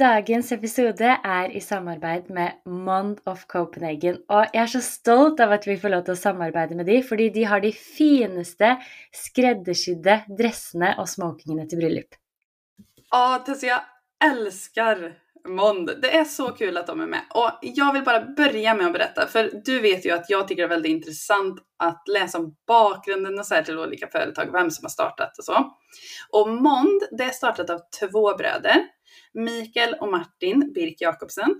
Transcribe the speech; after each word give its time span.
Dagens 0.00 0.48
episode 0.54 1.04
er 1.04 1.50
i 1.52 1.60
samarbeid 1.60 2.30
med 2.32 2.62
Mond 2.64 3.18
of 3.28 3.42
Copenhagen. 3.52 4.22
Og 4.32 4.46
jeg 4.54 4.62
er 4.62 4.70
så 4.72 4.80
stolt 4.80 5.42
av 5.44 5.52
at 5.52 5.66
vi 5.68 5.74
får 5.76 5.92
lov 5.92 6.04
til 6.06 6.14
å 6.14 6.20
samarbeide 6.20 6.78
med 6.78 6.88
dem, 6.88 7.02
fordi 7.04 7.26
de 7.34 7.42
har 7.50 7.60
de 7.60 7.72
fineste 7.76 8.70
skräddarsydda 9.12 10.22
dressene 10.38 10.94
og 10.96 11.10
smokingene 11.10 11.66
til 11.68 11.82
bröllop. 11.82 12.16
Ja, 13.10 13.42
Tessie, 13.44 13.68
jag 13.68 14.30
älskar 14.30 15.12
Mond. 15.48 15.90
Det 16.02 16.16
är 16.16 16.24
så 16.24 16.48
kul 16.48 16.76
att 16.76 16.86
de 16.86 17.00
är 17.00 17.06
med. 17.06 17.22
Och 17.34 17.50
jag 17.60 17.92
vill 17.92 18.04
bara 18.04 18.20
börja 18.20 18.74
med 18.74 18.86
att 18.86 18.92
berätta, 18.92 19.26
för 19.26 19.50
du 19.64 19.80
vet 19.80 20.06
ju 20.06 20.10
att 20.10 20.30
jag 20.30 20.48
tycker 20.48 20.62
det 20.62 20.66
är 20.66 20.76
väldigt 20.76 20.92
intressant 20.92 21.58
att 21.78 22.08
läsa 22.08 22.38
om 22.38 22.56
bakgrunden 22.66 23.38
och 23.38 23.46
så 23.46 23.54
här 23.54 23.62
till 23.62 23.78
olika 23.78 24.06
företag, 24.06 24.52
vem 24.52 24.70
som 24.70 24.84
har 24.84 24.90
startat 24.90 25.38
och 25.38 25.44
så. 25.44 25.72
Och 26.30 26.48
Mond, 26.48 27.02
det 27.18 27.24
är 27.24 27.30
startat 27.30 27.70
av 27.70 27.80
två 28.00 28.36
bröder, 28.36 28.86
Mikael 29.34 29.94
och 30.00 30.10
Martin 30.10 30.72
Birk 30.74 31.00
Jakobsen. 31.00 31.54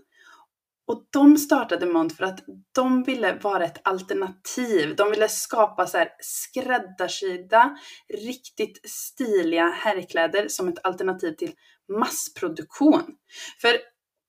Och 0.86 1.06
de 1.10 1.36
startade 1.36 1.86
M.O.N.T. 1.86 2.14
för 2.14 2.24
att 2.24 2.44
de 2.74 3.02
ville 3.02 3.38
vara 3.42 3.64
ett 3.64 3.80
alternativ. 3.84 4.96
De 4.96 5.10
ville 5.10 5.28
skapa 5.28 5.86
så 5.86 5.98
här 5.98 6.08
skräddarsydda, 6.18 7.78
riktigt 8.14 8.90
stiliga 8.90 9.68
herrkläder 9.68 10.48
som 10.48 10.68
ett 10.68 10.86
alternativ 10.86 11.32
till 11.32 11.52
massproduktion. 11.98 13.02
För 13.60 13.76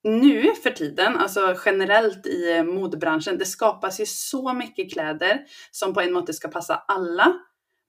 nu 0.04 0.56
för 0.64 0.72
tiden, 0.72 1.18
alltså 1.18 1.56
generellt 1.66 2.28
i 2.28 2.64
modebranschen, 2.64 3.38
det 3.38 3.46
skapas 3.46 4.00
ju 4.00 4.06
så 4.06 4.54
mycket 4.54 4.94
kläder 4.94 5.46
som 5.72 5.94
på 5.94 6.02
en 6.02 6.14
måte 6.14 6.34
ska 6.34 6.48
passa 6.48 6.76
alla, 6.88 7.34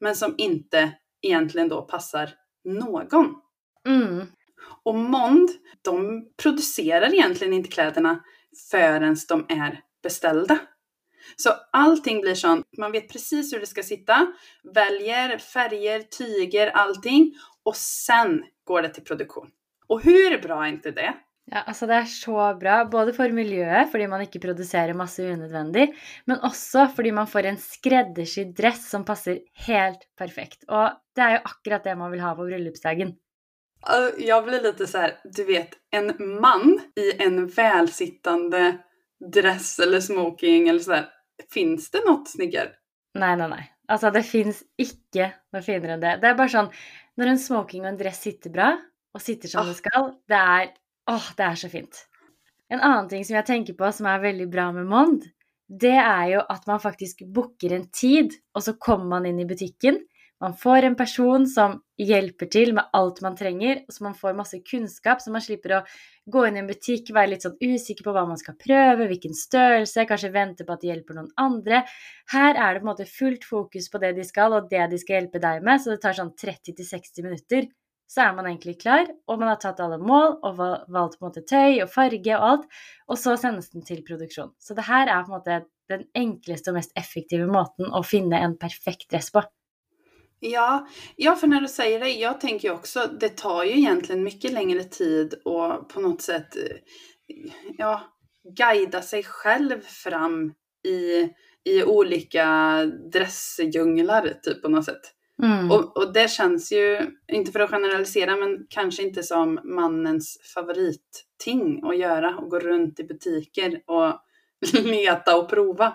men 0.01 0.17
som 0.17 0.35
inte 0.39 0.93
egentligen 1.23 1.69
då 1.69 1.83
passar 1.83 2.31
någon. 2.65 3.35
Mm. 3.87 4.27
Och 4.85 4.95
Mond, 4.95 5.49
de 5.83 6.25
producerar 6.43 7.15
egentligen 7.15 7.53
inte 7.53 7.71
kläderna 7.71 8.21
förrän 8.71 9.17
de 9.29 9.47
är 9.49 9.81
beställda. 10.03 10.59
Så 11.37 11.51
allting 11.73 12.21
blir 12.21 12.35
sånt, 12.35 12.67
man 12.79 12.93
vet 12.93 13.09
precis 13.09 13.53
hur 13.53 13.61
det 13.61 13.67
ska 13.67 13.83
sitta, 13.83 14.27
väljer 14.75 15.39
färger, 15.39 16.03
tyger, 16.03 16.71
allting 16.71 17.35
och 17.65 17.77
sen 17.77 18.45
går 18.65 18.83
det 18.83 18.89
till 18.89 19.05
produktion. 19.05 19.51
Och 19.87 20.03
hur 20.03 20.43
bra 20.43 20.65
är 20.65 20.69
inte 20.69 20.91
det? 20.91 21.15
Ja, 21.51 21.65
altså 21.67 21.87
Det 21.87 21.97
er 21.97 22.07
så 22.07 22.37
bra, 22.61 22.85
både 22.87 23.13
for 23.17 23.33
miljøet, 23.35 23.91
fordi 23.91 24.07
man 24.07 24.23
ikke 24.23 24.41
produserer 24.45 24.95
masse 24.95 25.25
unødvendig, 25.27 25.89
men 26.31 26.39
også 26.47 26.87
fordi 26.95 27.11
man 27.11 27.27
får 27.27 27.49
en 27.51 27.59
skreddersydd 27.59 28.55
dress 28.57 28.87
som 28.89 29.05
passer 29.05 29.41
helt 29.67 30.07
perfekt. 30.17 30.63
Og 30.69 30.95
det 31.17 31.25
er 31.25 31.35
jo 31.37 31.43
akkurat 31.51 31.85
det 31.85 31.97
man 31.99 32.15
vil 32.15 32.23
ha 32.23 32.31
på 32.39 32.47
bryllupsdagen. 32.47 33.17
Alltså, 33.83 34.21
Jag 34.21 34.45
blir 34.45 34.61
lite 34.63 34.87
så 34.87 34.99
här, 34.99 35.19
du 35.25 35.45
vet, 35.45 35.71
en 35.91 36.41
man 36.41 36.81
i 36.97 37.23
en 37.23 37.47
välsittande 37.47 38.79
dress 39.33 39.79
eller 39.79 40.01
smoking 40.01 40.69
eller 40.69 40.81
så 40.81 40.93
här. 40.93 41.07
Finns 41.51 41.91
det 41.91 42.05
något 42.07 42.29
snyggare? 42.29 42.71
Nei, 43.19 43.37
nei, 43.37 43.49
nei. 43.49 43.65
Altså, 43.89 44.11
det 44.11 44.23
fins 44.23 44.63
ikke 44.81 45.33
noe 45.53 45.63
finere 45.67 45.97
enn 45.97 46.01
det. 46.05 46.13
Det 46.23 46.31
er 46.31 46.37
bare 46.39 46.53
sånn 46.53 46.71
Når 47.21 47.29
en 47.29 47.41
smoking 47.43 47.83
og 47.85 47.91
en 47.91 47.99
dress 48.01 48.23
sitter 48.25 48.51
bra, 48.55 48.71
og 49.13 49.21
sitter 49.21 49.51
som 49.53 49.61
Ah. 49.61 49.69
det 49.69 49.77
skal, 49.77 50.07
det 50.29 50.39
er 50.39 50.71
Åh, 51.11 51.27
det 51.37 51.45
er 51.45 51.55
så 51.61 51.69
fint. 51.69 51.99
En 52.71 52.81
annen 52.81 53.09
ting 53.11 53.25
som 53.25 53.35
jeg 53.37 53.45
tenker 53.47 53.75
på 53.77 53.91
som 53.93 54.07
er 54.07 54.23
veldig 54.23 54.47
bra 54.51 54.71
med 54.73 54.87
Mond, 54.89 55.27
det 55.69 55.97
er 55.99 56.27
jo 56.31 56.41
at 56.49 56.67
man 56.67 56.81
faktisk 56.81 57.21
booker 57.35 57.73
en 57.75 57.89
tid, 57.93 58.33
og 58.55 58.63
så 58.63 58.73
kommer 58.79 59.07
man 59.17 59.27
inn 59.27 59.41
i 59.43 59.45
butikken. 59.49 59.99
Man 60.43 60.57
får 60.59 60.83
en 60.83 60.97
person 60.99 61.45
som 61.47 61.77
hjelper 62.03 62.49
til 62.51 62.73
med 62.75 62.89
alt 62.99 63.21
man 63.23 63.37
trenger, 63.39 63.85
så 63.87 64.03
man 64.09 64.17
får 64.19 64.33
masse 64.35 64.59
kunnskap, 64.67 65.21
så 65.23 65.31
man 65.31 65.45
slipper 65.45 65.77
å 65.77 65.83
gå 66.35 66.43
inn 66.49 66.57
i 66.59 66.63
en 66.65 66.71
butikk, 66.71 67.13
være 67.15 67.31
litt 67.31 67.47
sånn 67.47 67.61
usikker 67.63 68.03
på 68.03 68.15
hva 68.17 68.25
man 68.27 68.41
skal 68.41 68.57
prøve, 68.59 69.07
hvilken 69.07 69.37
størrelse, 69.39 70.07
kanskje 70.11 70.33
vente 70.35 70.67
på 70.67 70.75
at 70.75 70.83
det 70.83 70.91
hjelper 70.91 71.21
noen 71.21 71.31
andre. 71.39 71.85
Her 72.35 72.59
er 72.59 72.75
det 72.75 72.83
på 72.83 72.89
en 72.89 72.91
måte 72.91 73.07
fullt 73.07 73.47
fokus 73.47 73.87
på 73.93 74.03
det 74.03 74.17
de 74.19 74.27
skal, 74.27 74.59
og 74.59 74.67
det 74.73 74.89
de 74.91 74.99
skal 74.99 75.21
hjelpe 75.21 75.45
deg 75.47 75.63
med, 75.63 75.85
så 75.85 75.95
det 75.95 76.03
tar 76.03 76.19
sånn 76.19 76.35
30-60 76.35 77.29
minutter. 77.29 77.71
Så 78.11 78.27
er 78.27 78.35
man 78.35 78.51
egentlig 78.51 78.81
klar, 78.83 79.07
og 79.31 79.39
man 79.39 79.53
har 79.53 79.63
tatt 79.63 79.79
alle 79.81 80.03
mål 80.03 80.41
og 80.43 80.59
valt 80.59 80.91
valgt 80.91 81.21
på 81.21 81.23
en 81.23 81.31
måte 81.31 81.47
tøy 81.47 81.79
og 81.87 81.95
farge 81.95 82.35
og 82.35 82.51
alt, 82.51 82.69
og 83.07 83.23
så 83.29 83.39
sendes 83.39 83.71
den 83.71 83.87
til 83.87 84.03
produksjon. 84.11 84.51
Så 84.59 84.75
det 84.75 84.91
her 84.91 85.07
er 85.07 85.23
på 85.23 85.31
en 85.31 85.39
måte 85.39 85.63
den 85.93 86.09
enkleste 86.19 86.75
og 86.75 86.83
mest 86.83 86.93
effektive 86.99 87.47
måten 87.47 87.95
å 87.95 88.03
finne 88.03 88.43
en 88.43 88.59
perfekt 88.59 89.13
dress 89.15 89.31
på. 89.31 89.47
Ja, 90.45 90.89
ja, 91.17 91.37
för 91.37 91.47
när 91.47 91.61
du 91.61 91.69
säger 91.69 92.01
det, 92.01 92.09
jag 92.09 92.41
tänker 92.41 92.69
ju 92.69 92.75
också, 92.75 93.11
det 93.21 93.29
tar 93.29 93.65
ju 93.65 93.79
egentligen 93.79 94.25
mycket 94.25 94.53
längre 94.53 94.85
tid 94.85 95.35
och 95.45 95.89
på 95.89 96.01
något 96.01 96.23
sätt, 96.23 96.57
eh, 96.57 96.77
ja, 97.79 98.03
guida 98.57 99.03
sig 99.03 99.23
själv 99.23 99.81
fram 99.81 100.53
i, 100.89 101.29
i 101.65 101.85
olika 101.85 102.85
dressdjunglar, 103.13 104.33
typ 104.43 104.63
på 104.63 104.69
något 104.69 104.85
sätt. 104.85 105.01
Mm. 105.43 105.71
Och, 105.71 105.97
och 105.97 106.13
det 106.13 106.31
känns 106.31 106.73
ju, 106.73 107.01
inte 107.33 107.53
för 107.53 107.61
att 107.61 107.71
generalisera, 107.71 108.37
men 108.37 108.67
kanske 108.69 109.03
inte 109.03 109.23
som 109.23 109.61
mannens 109.65 110.39
favoritting 110.55 111.83
att 111.85 111.99
göra, 111.99 112.37
och 112.37 112.51
gå 112.51 112.59
runt 112.59 113.01
i 113.01 113.05
butiker 113.05 113.83
och 113.87 114.15
leta 114.85 115.37
och 115.37 115.51
prova. 115.51 115.93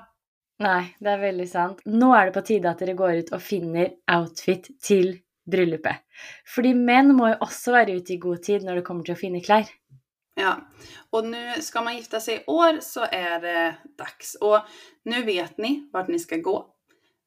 Nei, 0.63 0.84
det 0.97 1.12
er 1.12 1.22
veldig 1.22 1.47
sant. 1.50 1.81
Nå 1.85 2.09
er 2.18 2.29
det 2.29 2.38
på 2.38 2.45
tide 2.47 2.69
at 2.72 2.79
dere 2.81 2.97
går 2.97 3.22
ut 3.22 3.34
og 3.38 3.44
finner 3.45 3.91
outfit 4.09 4.72
til 4.81 5.12
bryllupet. 5.47 6.01
Fordi 6.50 6.73
menn 6.78 7.13
må 7.16 7.29
jo 7.29 7.41
også 7.45 7.75
være 7.75 8.00
ute 8.00 8.16
i 8.16 8.22
god 8.22 8.41
tid 8.47 8.66
når 8.66 8.79
det 8.79 8.88
kommer 8.88 9.06
til 9.06 9.13
å 9.13 9.22
finne 9.22 9.44
klær. 9.45 9.69
Ja, 10.40 10.57
och 11.09 11.25
nu 11.25 11.53
ska 11.62 11.81
man 11.81 11.95
gifta 11.95 12.19
sig 12.19 12.35
i 12.35 12.44
år 12.47 12.79
så 12.81 13.06
är 13.12 13.40
det 13.40 13.75
dags. 13.97 14.35
Och 14.35 14.59
nu 15.06 15.23
vet 15.23 15.57
ni 15.57 15.90
vart 15.94 16.07
ni 16.07 16.19
ska 16.19 16.38
gå. 16.38 16.66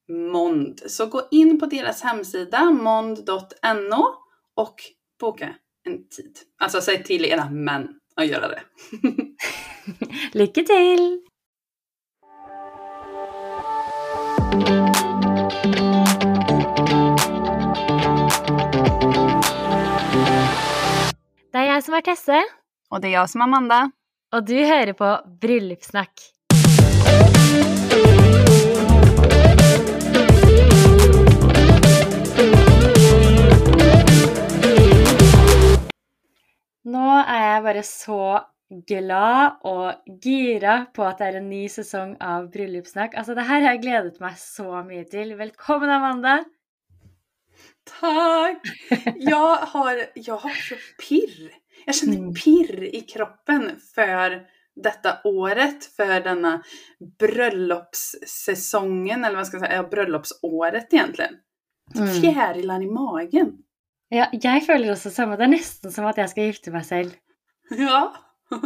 Mond. 0.09 0.83
Så 0.87 1.07
gå 1.07 1.29
in 1.31 1.61
på 1.61 1.67
deras 1.67 2.03
hemsida 2.03 2.71
mond.no 2.71 4.15
och 4.55 4.75
boka 5.21 5.55
en 5.85 6.09
tid. 6.09 6.39
Alltså 6.59 6.81
säg 6.81 7.05
till 7.05 7.25
era 7.25 7.51
män 7.51 7.89
att 8.17 8.27
göra 8.27 8.49
det. 8.49 8.63
Lykke 10.39 10.63
til! 10.63 11.30
Det 21.81 21.87
jeg 21.87 21.93
som 21.93 21.97
er 21.97 22.03
Tesse, 22.05 22.39
Och 22.91 23.01
det 23.01 23.09
är 23.09 23.13
jag 23.13 23.31
som 23.31 23.41
är 23.41 23.45
Amanda. 23.45 23.91
og 24.33 24.47
du 24.47 24.55
hører 24.55 24.93
på 24.93 25.19
Bryllupssnakk. 25.41 26.21
Nå 36.85 37.07
er 37.23 37.41
jeg 37.47 37.63
bare 37.65 37.83
så 37.83 38.41
glad 38.87 39.65
og 39.65 39.95
gira 40.23 40.87
på 40.93 41.03
at 41.09 41.19
det 41.19 41.27
er 41.31 41.41
en 41.41 41.49
ny 41.49 41.65
sesong 41.69 42.17
av 42.21 42.51
Bryllupssnakk. 42.53 43.17
Altså, 43.17 43.35
det 43.35 43.49
her 43.49 43.61
har 43.61 43.73
jeg 43.73 43.83
gledet 43.87 44.21
meg 44.21 44.37
så 44.37 44.85
mye 44.85 45.09
til. 45.09 45.33
Velkommen, 45.39 45.89
Amanda! 45.89 46.43
Tack! 47.87 48.69
Jag 49.17 49.57
har, 49.57 50.07
jag 50.15 50.37
har 50.37 50.51
så 50.51 50.75
pirr. 51.09 51.60
Jag 51.87 51.95
känner 51.95 52.17
Mm. 52.17 52.35
pirr 52.35 52.83
i 52.95 53.01
kroppen 53.01 53.71
för 53.95 54.41
detta 54.83 55.19
året, 55.25 55.85
för 55.85 56.21
denna 56.21 56.63
bröllopssäsongen, 57.19 59.25
eller 59.25 59.37
vad 59.37 59.47
ska 59.47 59.57
jag 59.57 59.67
säga, 59.67 59.77
ja, 59.77 59.83
bröllopsåret 59.89 60.95
egentligen. 60.95 61.35
Mm. 61.95 62.09
Fjärilar 62.21 62.83
i 62.83 62.87
magen. 62.87 63.53
Ja, 64.09 64.27
jeg 64.33 64.67
føler 64.67 64.91
også 64.91 65.11
samme. 65.11 65.37
Det 65.37 65.45
er 65.45 65.49
nesten 65.53 65.93
som 65.93 66.05
at 66.07 66.17
jeg 66.19 66.29
skal 66.33 66.45
gifte 66.49 66.71
meg 66.75 66.85
selv. 66.87 67.11
Ja. 67.71 68.13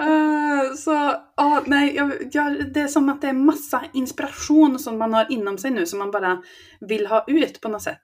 Eh, 0.00 0.74
så, 0.76 0.90
ja, 1.36 1.62
nej, 1.66 1.94
jag, 1.96 2.12
jag, 2.32 2.72
det 2.74 2.80
är 2.80 2.88
som 2.88 3.08
att 3.08 3.22
det 3.22 3.28
är 3.28 3.32
massa 3.32 3.84
inspiration 3.92 4.78
som 4.78 4.98
man 4.98 5.14
har 5.14 5.26
inom 5.32 5.58
sig 5.58 5.70
nu, 5.70 5.86
som 5.86 5.98
man 5.98 6.10
bara 6.10 6.42
vill 6.80 7.06
ha 7.06 7.24
ut 7.26 7.60
på 7.60 7.68
något 7.68 7.82
sätt. 7.82 8.00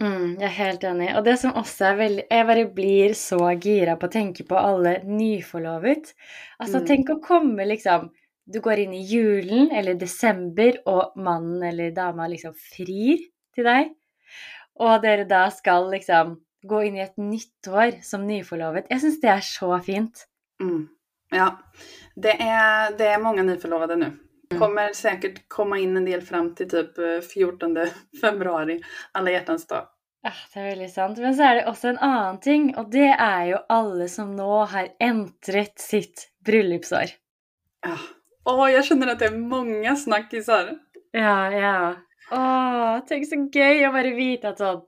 Mm, 0.00 0.40
jeg 0.40 0.48
er 0.48 0.54
helt 0.58 0.84
enig. 0.84 1.08
Og 1.16 1.24
det 1.24 1.36
som 1.38 1.52
også 1.54 1.84
er 1.92 1.98
veldig 2.00 2.22
Jeg 2.30 2.46
bare 2.46 2.64
blir 2.74 3.12
så 3.14 3.38
gira 3.62 3.94
på 3.96 4.08
å 4.08 4.10
tenke 4.12 4.42
på 4.48 4.56
alle 4.58 4.96
nyforlovet. 5.06 6.14
Altså, 6.60 6.80
Mm. 6.80 6.86
tenk 6.86 7.08
å 7.10 7.20
komme 7.22 7.66
liksom 7.66 8.10
Du 8.50 8.60
går 8.60 8.78
inn 8.78 8.92
i 8.92 9.06
julen 9.08 9.70
eller 9.72 9.94
desember, 9.94 10.74
og 10.86 11.12
mannen 11.16 11.62
eller 11.62 11.90
dama 11.92 12.26
liksom 12.28 12.52
frir 12.54 13.18
til 13.54 13.64
deg. 13.64 13.94
Og 14.76 15.00
dere 15.00 15.24
da 15.26 15.48
skal 15.48 15.88
liksom 15.90 16.36
gå 16.66 16.86
inn 16.86 16.96
i 16.96 17.00
et 17.00 17.16
nytt 17.16 17.68
år 17.68 18.02
som 18.02 18.26
nyforlovet. 18.26 18.86
Jeg 18.90 19.00
syns 19.00 19.20
det 19.22 19.30
er 19.30 19.40
så 19.40 19.82
fint. 19.82 20.26
Mm. 20.60 20.88
Ja, 21.32 21.56
det 22.16 22.36
är, 22.40 22.92
det 22.98 23.06
är 23.06 23.18
många 23.18 23.42
nyförlovade 23.42 23.96
nu. 23.96 24.12
Mm. 24.54 24.60
Kommer 24.60 24.92
säkert 24.92 25.48
komma 25.48 25.78
in 25.78 25.96
en 25.96 26.04
del 26.04 26.22
fram 26.22 26.54
till 26.54 26.68
typ 26.70 26.98
eh, 26.98 27.20
14 27.20 27.76
februari, 28.20 28.80
alla 29.12 29.30
hjärtans 29.30 29.66
dag. 29.66 29.88
Ja, 30.24 30.30
det 30.54 30.60
er 30.60 30.68
veldig 30.70 30.90
sant. 30.90 31.18
Men 31.20 31.34
så 31.36 31.42
er 31.44 31.54
det 31.58 31.64
også 31.68 31.88
en 31.90 31.98
annen 31.98 32.38
ting, 32.40 32.70
og 32.80 32.90
det 32.92 33.10
er 33.12 33.42
jo 33.50 33.58
alle 33.68 34.06
som 34.08 34.30
nå 34.36 34.64
har 34.72 34.88
entret 35.00 35.78
sitt 35.78 36.28
bryllupsår. 36.46 37.12
Ja. 37.86 37.98
Åh, 38.44 38.70
jag 38.72 38.84
känner 38.84 39.06
att 39.12 39.18
det 39.18 39.26
är 39.26 39.38
många 39.38 39.96
snackisar. 39.96 40.70
Ja, 41.12 41.50
ja. 41.52 41.94
Åh, 42.30 42.98
tenk 43.08 43.26
så 43.28 43.36
gøy 43.52 43.84
å 43.86 43.92
bare 43.92 44.14
vite 44.16 44.48
at 44.48 44.58
sånn 44.58 44.80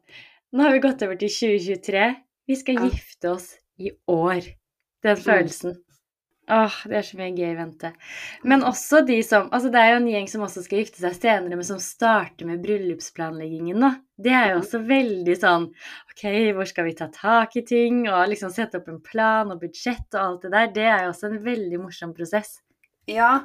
Nå 0.57 0.63
har 0.63 0.73
vi 0.73 0.79
gått 0.81 1.03
over 1.03 1.17
til 1.21 1.29
2023. 1.29 2.15
Vi 2.47 2.57
skal 2.57 2.75
Ja. 2.75 2.85
gifte 2.89 3.31
oss 3.31 3.51
i 3.79 3.91
år. 4.07 4.41
Den 5.03 5.17
Mm. 5.17 5.23
følelsen. 5.25 5.75
Åh, 6.49 6.75
det 6.87 6.95
er 6.95 7.03
så 7.03 7.17
mye 7.19 7.33
gøy 7.35 7.49
i 7.51 7.57
vente. 7.59 7.89
Men 8.47 8.63
også 8.63 9.01
de 9.07 9.17
som 9.27 9.49
Altså, 9.51 9.71
det 9.75 9.81
er 9.81 9.89
jo 9.91 9.97
en 9.97 10.07
gjeng 10.13 10.29
som 10.31 10.45
også 10.47 10.63
skal 10.63 10.79
gifte 10.85 11.01
seg 11.03 11.17
senere, 11.19 11.57
men 11.59 11.67
som 11.67 11.81
starter 11.83 12.47
med 12.47 12.63
bryllupsplanleggingen, 12.63 13.81
da. 13.83 13.91
Det 14.17 14.31
er 14.31 14.53
jo 14.53 14.59
Mm. 14.59 14.63
også 14.63 14.81
veldig 14.87 15.37
sånn 15.41 15.65
OK, 16.13 16.23
hvor 16.55 16.65
skal 16.71 16.85
vi 16.85 16.95
ta 16.95 17.09
tak 17.09 17.57
i 17.57 17.63
ting? 17.67 18.09
Og 18.09 18.29
liksom 18.29 18.51
sette 18.55 18.77
opp 18.79 18.89
en 18.89 19.01
plan 19.01 19.51
og 19.51 19.61
budsjett 19.61 20.15
og 20.15 20.21
alt 20.21 20.43
det 20.43 20.51
der. 20.53 20.67
Det 20.73 20.85
er 20.87 21.03
jo 21.05 21.11
også 21.11 21.27
en 21.33 21.45
veldig 21.45 21.81
morsom 21.83 22.15
prosess. 22.15 22.61
Ja, 23.09 23.41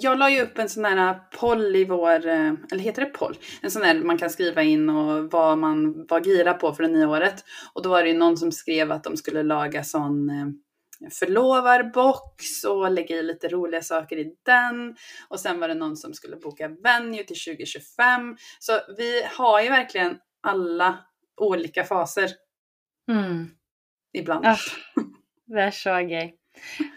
jag 0.00 0.18
la 0.18 0.28
ju 0.30 0.42
upp 0.42 0.58
en 0.58 0.68
sån 0.68 0.84
här 0.84 1.20
poll 1.38 1.76
i 1.76 1.84
vår, 1.84 2.26
eh, 2.26 2.52
eller 2.72 2.82
heter 2.82 3.04
det 3.04 3.12
poll? 3.14 3.36
En 3.62 3.70
sån 3.70 3.82
där 3.82 3.94
man 4.04 4.18
kan 4.18 4.30
skriva 4.30 4.62
in 4.62 4.88
och 4.90 5.30
vad 5.30 5.58
man 5.58 6.06
var 6.08 6.20
gira 6.20 6.54
på 6.54 6.72
för 6.72 6.82
det 6.82 6.88
nya 6.88 7.08
året. 7.08 7.44
Och 7.74 7.82
då 7.82 7.88
var 7.88 8.02
det 8.02 8.08
ju 8.08 8.18
någon 8.18 8.36
som 8.36 8.52
skrev 8.52 8.92
att 8.92 9.04
de 9.04 9.16
skulle 9.16 9.42
laga 9.42 9.84
sån 9.84 10.30
eh, 10.30 10.46
förlovarbox 11.12 12.64
och 12.64 12.90
lägga 12.90 13.16
i 13.16 13.22
lite 13.22 13.48
roliga 13.48 13.82
saker 13.82 14.16
i 14.16 14.34
den. 14.46 14.96
Och 15.28 15.40
sen 15.40 15.60
var 15.60 15.68
det 15.68 15.74
någon 15.74 15.96
som 15.96 16.14
skulle 16.14 16.36
boka 16.36 16.68
venue 16.68 17.24
till 17.24 17.36
2025. 17.36 18.36
Så 18.58 18.72
vi 18.96 19.22
har 19.36 19.62
ju 19.62 19.68
verkligen 19.68 20.18
alla 20.42 20.98
olika 21.36 21.84
faser 21.84 22.30
Mm. 23.10 23.50
ibland. 24.12 24.46
Ah, 24.46 24.58
det 25.46 25.60
er 25.62 25.70
så 25.74 25.96
gøy. 26.00 26.30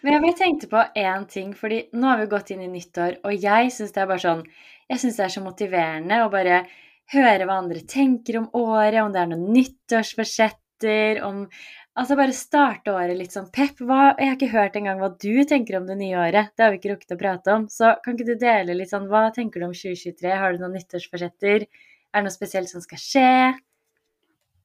Men 0.04 0.14
jeg 0.14 0.22
bare 0.22 0.38
tenkte 0.38 0.68
på 0.68 0.84
én 0.98 1.26
ting, 1.30 1.54
fordi 1.56 1.90
nå 1.94 2.08
har 2.08 2.18
vi 2.20 2.26
gått 2.30 2.50
inn 2.52 2.62
i 2.62 2.68
nyttår, 2.68 3.16
og 3.24 3.34
jeg 3.34 3.72
syns 3.72 3.94
det 3.94 4.02
er 4.02 4.08
bare 4.10 4.20
sånn 4.24 4.44
Jeg 4.90 5.00
syns 5.00 5.18
det 5.18 5.24
er 5.26 5.30
så 5.34 5.42
motiverende 5.42 6.18
å 6.26 6.30
bare 6.30 6.66
høre 7.14 7.46
hva 7.48 7.58
andre 7.62 7.80
tenker 7.88 8.38
om 8.38 8.50
året, 8.54 9.00
om 9.02 9.14
det 9.14 9.22
er 9.22 9.30
noen 9.32 9.54
nyttårsforsetter, 9.54 11.22
om 11.24 11.48
Altså 11.94 12.16
bare 12.18 12.34
starte 12.34 12.90
året 12.90 13.14
liksom. 13.14 13.22
litt 13.22 13.36
sånn 13.36 13.50
pepp. 13.54 13.82
Hva, 13.86 14.14
jeg 14.18 14.32
har 14.32 14.38
ikke 14.38 14.54
hørt 14.54 14.78
engang 14.80 15.02
hva 15.02 15.12
du 15.14 15.44
tenker 15.50 15.78
om 15.78 15.86
det 15.86 15.98
nye 16.00 16.18
året. 16.18 16.50
Det 16.58 16.66
har 16.66 16.74
vi 16.74 16.80
ikke 16.80 16.94
rukket 16.96 17.14
å 17.14 17.20
prate 17.20 17.54
om. 17.54 17.68
Så 17.70 17.92
kan 18.06 18.18
ikke 18.18 18.32
du 18.32 18.40
dele 18.42 18.78
litt 18.80 18.94
sånn 18.94 19.06
Hva 19.12 19.28
tenker 19.36 19.62
du 19.62 19.68
om 19.68 19.76
2023? 19.78 20.32
Har 20.42 20.56
du 20.56 20.64
noen 20.64 20.74
nyttårsforsetter? 20.80 21.68
Er 21.68 22.18
det 22.18 22.26
noe 22.26 22.34
spesielt 22.34 22.72
som 22.72 22.82
skal 22.82 23.02
skje? 23.02 23.30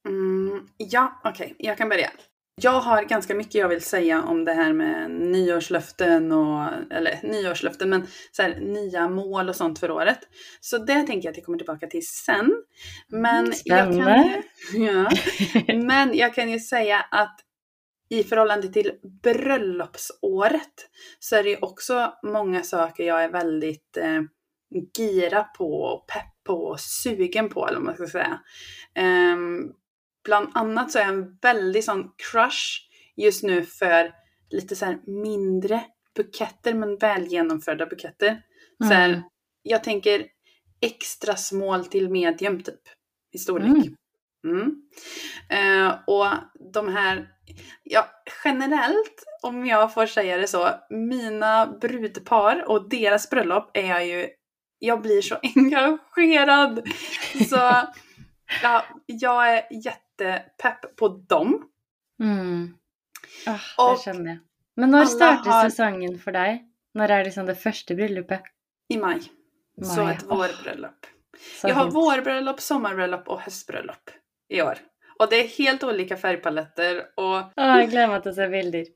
Mm, 0.08 0.64
ja, 0.88 1.04
okej, 1.28 1.54
jag 1.68 1.76
kan 1.76 1.92
börja. 1.92 2.08
Jag 2.60 2.80
har 2.80 3.02
ganska 3.02 3.34
mycket 3.34 3.54
jag 3.54 3.68
vill 3.68 3.82
säga 3.82 4.22
om 4.22 4.44
det 4.44 4.52
här 4.52 4.72
med 4.72 5.10
nyårslöften 5.10 6.32
och, 6.32 6.68
eller 6.90 7.18
nyårslöften, 7.22 7.90
men 7.90 8.06
så 8.32 8.42
här, 8.42 8.60
nya 8.60 9.08
mål 9.08 9.48
och 9.48 9.56
sånt 9.56 9.78
för 9.78 9.90
året. 9.90 10.18
Så 10.60 10.78
det 10.78 11.02
tänker 11.02 11.26
jag 11.26 11.30
att 11.30 11.36
jag 11.36 11.44
kommer 11.46 11.58
tillbaka 11.58 11.86
till 11.86 12.06
sen. 12.06 12.52
Men 13.08 13.52
jag 13.64 13.78
kan, 13.78 14.42
ja, 14.86 15.10
men 15.74 16.16
jag 16.16 16.34
kan 16.34 16.50
ju 16.50 16.60
säga 16.60 17.00
att 17.10 17.40
i 18.10 18.24
förhållande 18.24 18.68
till 18.68 18.92
bröllopsåret 19.22 20.88
så 21.18 21.36
är 21.36 21.42
det 21.42 21.50
ju 21.50 21.58
också 21.60 22.12
många 22.22 22.62
saker 22.62 23.04
jag 23.04 23.24
är 23.24 23.28
väldigt 23.28 23.96
eh, 23.96 24.22
gira 24.98 25.44
på, 25.44 25.82
och 25.82 26.06
pepp 26.06 26.44
på 26.46 26.54
och 26.54 26.80
sugen 26.80 27.48
på, 27.48 27.66
eller 27.66 27.78
vad 27.78 27.84
man 27.84 27.94
ska 27.94 28.06
säga. 28.06 28.40
Ehm, 28.94 29.72
bland 30.28 30.48
annat 30.54 30.92
så 30.92 30.98
är 30.98 31.02
jag 31.02 31.14
en 31.14 31.38
väldigt 31.42 31.84
sån 31.84 32.10
crush 32.30 32.80
just 33.16 33.42
nu 33.42 33.64
för 33.64 34.12
lite 34.50 34.76
så 34.76 34.94
mindre 35.06 35.84
buketter, 36.16 36.74
men 36.74 36.96
väl 36.96 37.26
genomförda 37.26 37.86
buketter. 37.86 38.42
Så 38.82 38.92
här, 38.92 39.08
Mm. 39.08 39.22
Jag 39.62 39.84
tänker 39.84 40.26
extra 40.80 41.36
small 41.36 41.84
till 41.84 42.10
medium 42.10 42.62
typ, 42.62 42.80
i 43.34 43.38
storlek. 43.38 43.68
Mm. 43.68 43.94
Mm. 44.46 44.82
Eh, 45.50 45.94
och 46.06 46.26
de 46.72 46.88
här, 46.88 47.28
ja 47.82 48.06
generellt 48.44 49.24
om 49.42 49.66
jag 49.66 49.94
får 49.94 50.06
säga 50.06 50.36
det 50.36 50.46
så, 50.46 50.70
mina 50.90 51.66
brudpar 51.80 52.64
och 52.68 52.88
deras 52.88 53.30
bröllop 53.30 53.70
är 53.74 53.88
jag 53.88 54.06
ju, 54.06 54.28
jag 54.78 55.02
blir 55.02 55.22
så 55.22 55.36
engagerad. 55.56 56.88
Så 57.48 57.72
ja, 58.62 58.84
jag 59.06 59.56
är 59.56 59.62
jättepepp 60.24 60.96
på 60.96 61.08
dem. 61.28 61.54
Mm. 62.22 62.74
Og 63.78 63.94
det 63.94 64.02
skjønner 64.02 64.30
jeg. 64.32 64.38
Men 64.76 64.90
når 64.90 64.98
alle 65.04 65.10
starter 65.14 65.50
har- 65.50 65.70
sesongen 65.70 66.18
for 66.18 66.32
deg? 66.32 66.60
Når 66.94 67.10
er 67.10 67.24
liksom 67.24 67.46
det 67.46 67.58
første 67.58 67.94
bryllupet? 67.96 68.42
I 68.90 68.96
maj. 68.96 69.20
Så 69.82 70.02
Maj. 70.04 70.14
ett 70.14 70.24
Åh, 70.28 70.36
vårbröllop. 70.36 71.06
Så 71.60 71.68
jag 71.68 71.74
har 71.74 71.84
fint. 71.84 71.94
vårbröllop, 71.94 72.60
sommarbröllop 72.60 73.28
och 73.28 73.40
höstbröllop 73.40 74.10
i 74.48 74.62
år. 74.62 74.78
Och 75.18 75.28
det 75.30 75.36
är 75.36 75.48
helt 75.48 75.84
olika 75.84 76.16
färgpaletter 76.16 77.02
och 77.16 77.52
gleder 77.90 78.08
meg 78.08 78.22
til 78.22 78.32
å 78.32 78.34
se 78.34 78.48
bilder. 78.48 78.86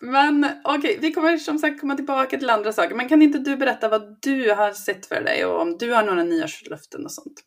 Men 0.00 0.46
okej, 0.64 0.98
vi 1.00 1.12
kommer 1.12 1.36
som 1.38 1.58
sagt 1.58 1.80
komma 1.80 1.96
tillbaka 1.96 2.38
till 2.38 2.50
andra 2.50 2.72
saker. 2.72 2.94
Men 2.94 3.08
kan 3.08 3.22
inte 3.22 3.38
du 3.38 3.56
berätta 3.56 3.88
vad 3.88 4.16
du 4.22 4.50
har 4.52 4.72
sett 4.72 5.06
för 5.06 5.20
dig 5.24 5.44
och 5.44 5.60
om 5.60 5.78
du 5.78 5.92
har 5.92 6.02
några 6.02 6.22
nyårslöften 6.22 7.04
och 7.04 7.12
sånt? 7.12 7.40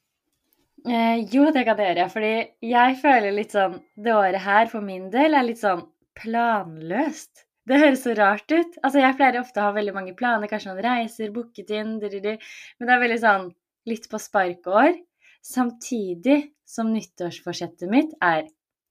Eh, 0.88 1.26
jo, 1.34 1.50
det 1.52 1.66
kan 1.68 1.80
jeg 1.82 1.92
gjøre. 1.92 2.08
Fordi 2.14 2.34
jeg 2.72 2.98
føler 3.02 3.36
litt 3.36 3.56
sånn 3.56 3.80
Det 3.96 4.16
året 4.16 4.44
her 4.46 4.72
for 4.72 4.86
min 4.86 5.10
del 5.14 5.36
er 5.36 5.46
litt 5.48 5.62
sånn 5.62 5.84
planløst. 6.18 7.44
Det 7.68 7.82
høres 7.82 8.06
så 8.06 8.14
rart 8.16 8.48
ut. 8.54 8.78
Altså, 8.80 9.02
jeg 9.04 9.18
pleier 9.20 9.42
ofte 9.42 9.60
å 9.60 9.68
ha 9.68 9.76
veldig 9.76 9.94
mange 9.96 10.16
planer, 10.18 10.48
kanskje 10.48 10.72
noen 10.72 10.86
reiser, 10.86 11.34
booket 11.36 11.74
inn, 11.76 11.98
diriri. 12.00 12.38
men 12.80 12.88
det 12.88 12.94
er 12.94 13.02
veldig 13.04 13.20
sånn 13.24 13.50
litt 13.92 14.08
på 14.10 14.22
sparkeår. 14.24 14.96
Samtidig 15.44 16.38
som 16.68 16.94
nyttårsforsettet 16.94 17.92
mitt 17.92 18.16
er 18.24 18.48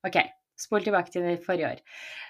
OK, 0.07 0.21
spol 0.61 0.85
tilbake 0.85 1.13
til 1.15 1.25
forrige 1.45 1.73
år. 1.73 1.81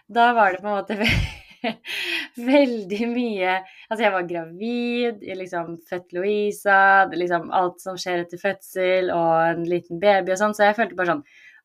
Da 0.06 0.30
var 0.38 0.54
det 0.54 0.62
på 0.62 0.70
en 0.70 0.78
måte 0.78 0.96
veldig 2.52 3.08
mye 3.10 3.54
Altså, 3.56 4.02
jeg 4.02 4.12
var 4.14 4.28
gravid, 4.28 5.24
jeg 5.24 5.38
liksom 5.38 5.76
født 5.88 6.14
Louisa, 6.16 7.06
liksom 7.12 7.50
alt 7.54 7.82
som 7.82 7.98
skjer 8.00 8.24
etter 8.24 8.40
fødsel, 8.40 9.12
og 9.14 9.32
en 9.52 9.66
liten 9.68 10.00
baby 10.02 10.34
og 10.34 10.40
sånn, 10.40 10.56
så 10.56 10.68
jeg 10.68 10.78
følte 10.78 10.98
bare 10.98 11.14
sånn 11.14 11.24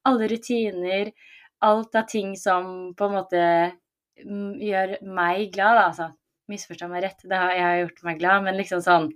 Alle 0.10 0.30
rutiner, 0.32 1.12
alt 1.66 1.98
av 1.98 2.08
ting 2.10 2.34
som 2.40 2.92
på 2.98 3.10
en 3.10 3.18
måte 3.20 3.44
mm, 4.26 4.56
gjør 4.62 4.96
meg 5.06 5.52
glad, 5.54 5.78
da, 5.78 5.88
altså. 5.92 6.10
Misforstå 6.52 6.90
meg 6.92 7.06
rett, 7.06 7.22
det 7.30 7.38
har, 7.38 7.54
jeg 7.56 7.68
har 7.68 7.82
gjort 7.84 8.02
meg 8.08 8.18
glad, 8.22 8.48
men 8.48 8.58
liksom 8.58 8.82
sånn 8.84 9.12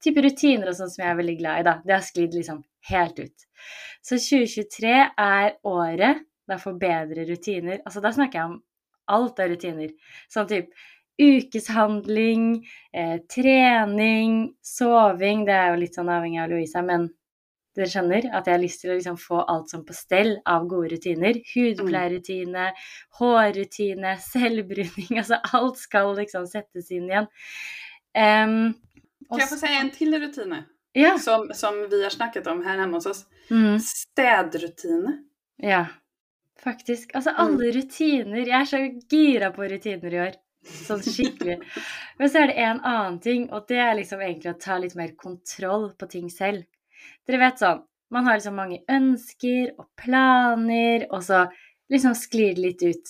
type 0.00 0.24
rutiner 0.24 0.70
og 0.70 0.78
sånn 0.78 0.90
som 0.90 1.04
jeg 1.04 1.12
er 1.12 1.18
veldig 1.20 1.36
glad 1.42 1.60
i, 1.60 1.66
da. 1.68 1.76
Det 1.84 1.96
har 1.96 2.06
sklidd 2.06 2.36
liksom 2.38 2.62
helt 2.88 3.20
ut. 3.20 3.46
Så 4.00 4.16
2023 4.16 4.94
er 4.96 5.54
året 5.68 6.24
da 6.48 6.56
jeg 6.56 6.64
får 6.64 6.78
bedre 6.80 7.26
rutiner. 7.28 7.82
Altså, 7.84 8.02
da 8.02 8.12
snakker 8.16 8.40
jeg 8.40 8.48
om 8.48 8.58
alt 9.10 9.38
av 9.42 9.50
rutiner. 9.52 9.92
Sånn 10.32 10.48
type 10.50 10.70
ukeshandling, 11.20 12.66
eh, 12.96 13.18
trening, 13.34 14.54
soving. 14.64 15.44
Det 15.44 15.52
er 15.54 15.74
jo 15.74 15.80
litt 15.82 15.96
sånn 15.98 16.08
avhengig 16.08 16.40
av 16.42 16.50
Louisa, 16.52 16.82
men 16.82 17.10
dere 17.76 17.86
skjønner 17.86 18.26
at 18.34 18.48
jeg 18.48 18.54
har 18.56 18.62
lyst 18.62 18.82
til 18.82 18.90
å 18.92 18.96
liksom 18.98 19.18
få 19.20 19.42
alt 19.46 19.70
sånn 19.70 19.84
på 19.86 19.94
stell 19.94 20.32
av 20.48 20.66
gode 20.70 20.94
rutiner. 20.94 21.38
Hudpleierrutine, 21.52 22.70
hårrutine, 23.20 24.16
selvbruning. 24.24 25.20
Altså 25.20 25.38
alt 25.56 25.78
skal 25.78 26.14
liksom 26.18 26.48
settes 26.50 26.90
inn 26.90 27.10
igjen. 27.10 27.28
Em, 28.14 28.74
og 29.28 29.36
Kan 29.38 29.44
jag 29.44 29.48
få 29.52 29.60
säga 29.60 29.80
en 29.80 29.90
till 29.90 30.14
rutin 30.20 30.56
Ja. 30.92 31.18
som, 31.18 31.50
som 31.54 31.88
vi 31.90 32.02
har 32.02 32.10
snackat 32.10 32.46
om 32.46 32.64
här 32.64 32.78
hemma 32.78 32.96
hos 32.96 33.06
oss? 33.06 33.24
Mm. 33.50 33.80
Städrutiner. 33.80 35.18
Ja, 35.56 35.86
faktisk. 36.62 37.14
Altså, 37.14 37.32
Mm. 37.34 37.40
alle 37.44 37.72
rutiner. 37.72 38.46
Jeg 38.46 38.60
er 38.60 38.64
så 38.64 38.80
gira 39.08 39.50
på 39.52 39.68
rutiner 39.70 40.12
i 40.12 40.22
år. 40.28 40.34
Sånn 40.64 41.00
skikkelig. 41.00 41.58
Men 42.18 42.28
så 42.28 42.42
er 42.42 42.46
det 42.48 42.58
en 42.58 42.80
annen 42.84 43.20
ting, 43.20 43.50
og 43.50 43.66
det 43.66 43.78
er 43.78 43.94
liksom 43.96 44.20
egentlig 44.20 44.54
å 44.54 44.60
ta 44.60 44.76
litt 44.78 44.94
mer 44.94 45.14
kontroll 45.16 45.94
på 45.96 46.08
ting 46.10 46.28
selv. 46.28 46.64
Dere 47.26 47.38
vet 47.38 47.58
sånn, 47.62 47.82
man 48.10 48.24
har 48.26 48.36
liksom 48.36 48.56
mange 48.56 48.80
ønsker 48.88 49.72
og 49.78 49.86
planer, 49.96 51.06
og 51.10 51.22
så 51.22 51.46
liksom 51.90 52.12
sklir 52.14 52.54
det 52.54 52.64
litt 52.64 52.82
ut. 52.82 53.06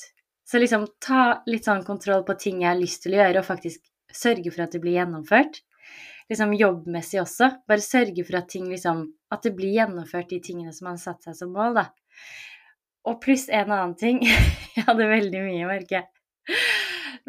Så 0.47 0.61
liksom 0.61 0.87
ta 1.01 1.43
litt 1.47 1.65
sånn 1.65 1.85
kontroll 1.85 2.23
på 2.25 2.39
ting 2.39 2.61
jeg 2.63 2.69
har 2.71 2.79
lyst 2.81 3.03
til 3.03 3.13
å 3.15 3.21
gjøre, 3.25 3.39
og 3.39 3.45
faktisk 3.47 3.81
sørge 4.13 4.53
for 4.53 4.63
at 4.63 4.71
det 4.73 4.81
blir 4.83 4.99
gjennomført. 4.99 5.61
Liksom 6.31 6.55
jobbmessig 6.55 7.21
også. 7.21 7.51
Bare 7.67 7.83
sørge 7.83 8.25
for 8.25 8.37
at 8.39 8.49
ting 8.49 8.69
liksom 8.71 9.13
At 9.33 9.43
det 9.43 9.55
blir 9.55 9.75
gjennomført 9.75 10.29
de 10.29 10.41
tingene 10.41 10.73
som 10.75 10.87
man 10.87 10.97
har 10.97 11.03
satt 11.03 11.23
seg 11.23 11.35
som 11.37 11.53
mål, 11.53 11.75
da. 11.75 11.85
Og 13.09 13.21
pluss 13.23 13.49
en 13.49 13.71
annen 13.71 13.97
ting. 13.99 14.21
Jeg 14.77 14.87
hadde 14.87 15.09
veldig 15.11 15.45
mye, 15.45 15.69
merker 15.69 16.01
jeg. 16.01 16.57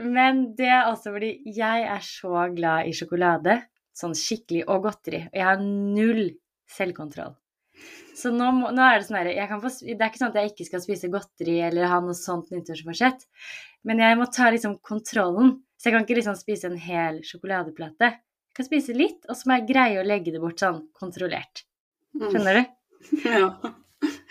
Men 0.02 0.44
det 0.56 0.70
er 0.72 0.88
også 0.88 1.12
fordi 1.16 1.32
jeg 1.52 1.86
er 1.90 2.04
så 2.06 2.46
glad 2.56 2.88
i 2.88 2.94
sjokolade, 2.96 3.58
sånn 3.98 4.14
skikkelig, 4.16 4.64
og 4.72 4.86
godteri. 4.86 5.20
Og 5.28 5.36
jeg 5.36 5.48
har 5.50 5.60
null 5.62 6.30
selvkontroll. 6.72 7.34
Så 8.16 8.32
nå, 8.32 8.48
må, 8.56 8.70
nå 8.76 8.86
er 8.86 9.00
det 9.00 9.08
sånn 9.08 9.18
her 9.20 9.32
jeg 9.34 9.50
kan 9.50 9.62
få, 9.64 9.72
Det 9.82 9.98
er 9.98 10.12
ikke 10.12 10.22
sånn 10.22 10.32
at 10.32 10.40
jeg 10.40 10.52
ikke 10.52 10.68
skal 10.70 10.84
spise 10.84 11.12
godteri 11.12 11.58
eller 11.66 11.90
ha 11.90 12.00
noe 12.04 12.16
sånt 12.18 12.52
nyttårsforsett, 12.54 13.26
men 13.90 14.04
jeg 14.04 14.20
må 14.20 14.28
ta 14.32 14.52
liksom 14.54 14.78
kontrollen. 14.86 15.56
Så 15.82 15.90
jeg 15.90 15.98
kan 15.98 16.06
ikke 16.06 16.20
liksom 16.20 16.38
spise 16.38 16.70
en 16.70 16.78
hel 16.78 17.22
sjokoladeplate. 17.26 18.12
Jeg 18.52 18.60
kan 18.60 18.68
spise 18.68 18.94
litt, 18.96 19.24
og 19.26 19.38
så 19.38 19.50
må 19.50 19.58
jeg 19.58 19.70
greie 19.72 20.02
å 20.02 20.06
legge 20.06 20.34
det 20.36 20.44
bort 20.44 20.62
sånn 20.62 20.84
kontrollert. 20.98 21.66
Skjønner 22.16 22.62
du? 22.62 22.64
Ja. 23.26 23.48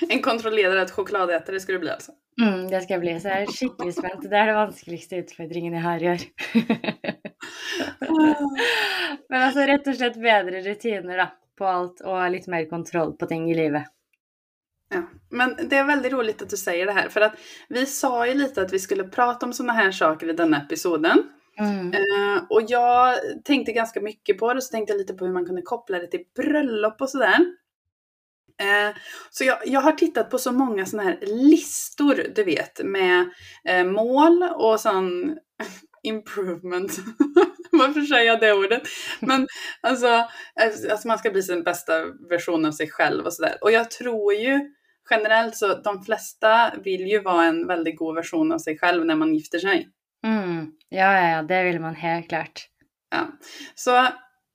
En 0.08 0.22
kontrollerad 0.22 0.90
chokladätare 0.90 1.60
ska 1.60 1.72
du 1.72 1.78
bli 1.78 1.90
alltså. 1.90 2.12
Mm, 2.40 2.70
det 2.70 2.82
skal 2.82 2.94
jeg 2.94 3.00
bli. 3.00 3.20
Så 3.20 3.28
jeg 3.28 3.42
er 3.42 3.46
skikkelig 3.52 3.94
spent. 3.94 4.30
Det 4.30 4.38
er 4.38 4.46
det 4.50 4.56
vanskeligste 4.56 5.16
utfordringen 5.24 5.74
jeg 5.76 5.84
har 5.84 6.02
i 6.02 6.08
år. 6.14 6.20
Men 9.30 9.42
altså 9.42 9.60
rett 9.68 9.86
og 9.86 9.96
slett 9.96 10.16
bedre 10.20 10.62
rutiner 10.64 11.16
da, 11.24 11.28
på 11.58 11.64
alt 11.68 12.00
og 12.02 12.30
litt 12.32 12.48
mer 12.50 12.64
kontroll 12.70 13.12
på 13.18 13.26
ting 13.30 13.50
i 13.50 13.56
livet. 13.56 13.84
Ja, 14.94 15.02
men 15.28 15.56
det 15.68 15.76
är 15.76 15.84
väldigt 15.84 16.12
roligt 16.12 16.42
att 16.42 16.50
du 16.50 16.56
säger 16.56 16.86
det 16.86 16.92
här 16.92 17.08
för 17.08 17.20
att 17.20 17.32
vi 17.68 17.86
sa 17.86 18.26
ju 18.26 18.34
lite 18.34 18.62
att 18.62 18.72
vi 18.72 18.78
skulle 18.78 19.04
prata 19.04 19.46
om 19.46 19.52
sådana 19.52 19.72
här 19.72 19.92
saker 19.92 20.30
i 20.30 20.32
denna 20.32 20.62
episoden. 20.62 21.22
Mm. 21.58 21.92
Eh, 21.92 22.42
och 22.48 22.62
jag 22.68 23.16
tänkte 23.44 23.72
ganska 23.72 24.00
mycket 24.00 24.38
på 24.38 24.54
det, 24.54 24.62
så 24.62 24.70
tänkte 24.70 24.92
jag 24.92 24.98
lite 24.98 25.14
på 25.14 25.24
hur 25.24 25.32
man 25.32 25.46
kunde 25.46 25.62
koppla 25.62 25.98
det 25.98 26.06
till 26.06 26.24
bröllop 26.36 27.00
och 27.00 27.10
sådär. 27.10 27.38
Eh, 28.58 28.96
så 29.30 29.44
jag, 29.44 29.58
jag 29.66 29.80
har 29.80 29.92
tittat 29.92 30.30
på 30.30 30.38
så 30.38 30.52
många 30.52 30.86
sådana 30.86 31.10
här 31.10 31.18
listor, 31.26 32.26
du 32.34 32.44
vet, 32.44 32.84
med 32.84 33.30
eh, 33.64 33.84
mål 33.84 34.42
och 34.42 34.80
sån 34.80 35.36
improvement. 36.02 36.98
Varför 37.72 38.00
säger 38.00 38.26
jag 38.26 38.40
det 38.40 38.52
ordet? 38.52 38.82
Men 39.20 39.46
alltså, 39.80 40.06
eh, 40.06 40.90
alltså 40.90 41.08
man 41.08 41.18
ska 41.18 41.30
bli 41.30 41.42
sin 41.42 41.62
bästa 41.62 42.04
version 42.30 42.64
av 42.64 42.72
sig 42.72 42.90
själv 42.90 43.26
och 43.26 43.32
sådär. 43.32 43.58
Och 43.60 43.72
jag 43.72 43.90
tror 43.90 44.34
ju 44.34 44.60
generellt 45.10 45.56
så 45.56 45.74
de 45.74 46.02
flesta 46.02 46.72
vill 46.84 47.06
ju 47.06 47.22
vara 47.22 47.44
en 47.44 47.66
väldigt 47.66 47.98
god 47.98 48.14
version 48.14 48.52
av 48.52 48.58
sig 48.58 48.78
själv 48.78 49.06
när 49.06 49.16
man 49.16 49.34
gifter 49.34 49.58
sig. 49.58 49.88
Mm. 50.26 50.72
Ja, 50.88 51.20
ja, 51.20 51.28
ja, 51.28 51.42
det 51.42 51.64
vill 51.64 51.80
man 51.80 51.94
helt 51.94 52.28
klart. 52.28 52.68
Ja. 53.10 53.28
Så, 53.74 54.06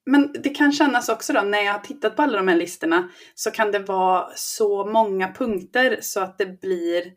men 0.06 0.34
det 0.44 0.50
kan 0.50 0.72
kännas 0.72 1.10
också 1.10 1.34
då, 1.34 1.42
när 1.42 1.62
jag 1.62 1.74
har 1.74 1.80
tittat 1.80 2.16
på 2.16 2.22
alla 2.22 2.38
de 2.38 2.48
här 2.48 2.56
listorna, 2.56 3.10
så 3.36 3.52
kan 3.52 3.72
det 3.72 3.80
vara 3.80 4.30
så 4.36 4.86
många 4.86 5.34
punkter 5.34 5.98
så 6.02 6.20
att 6.20 6.38
det 6.38 6.62
blir 6.62 7.14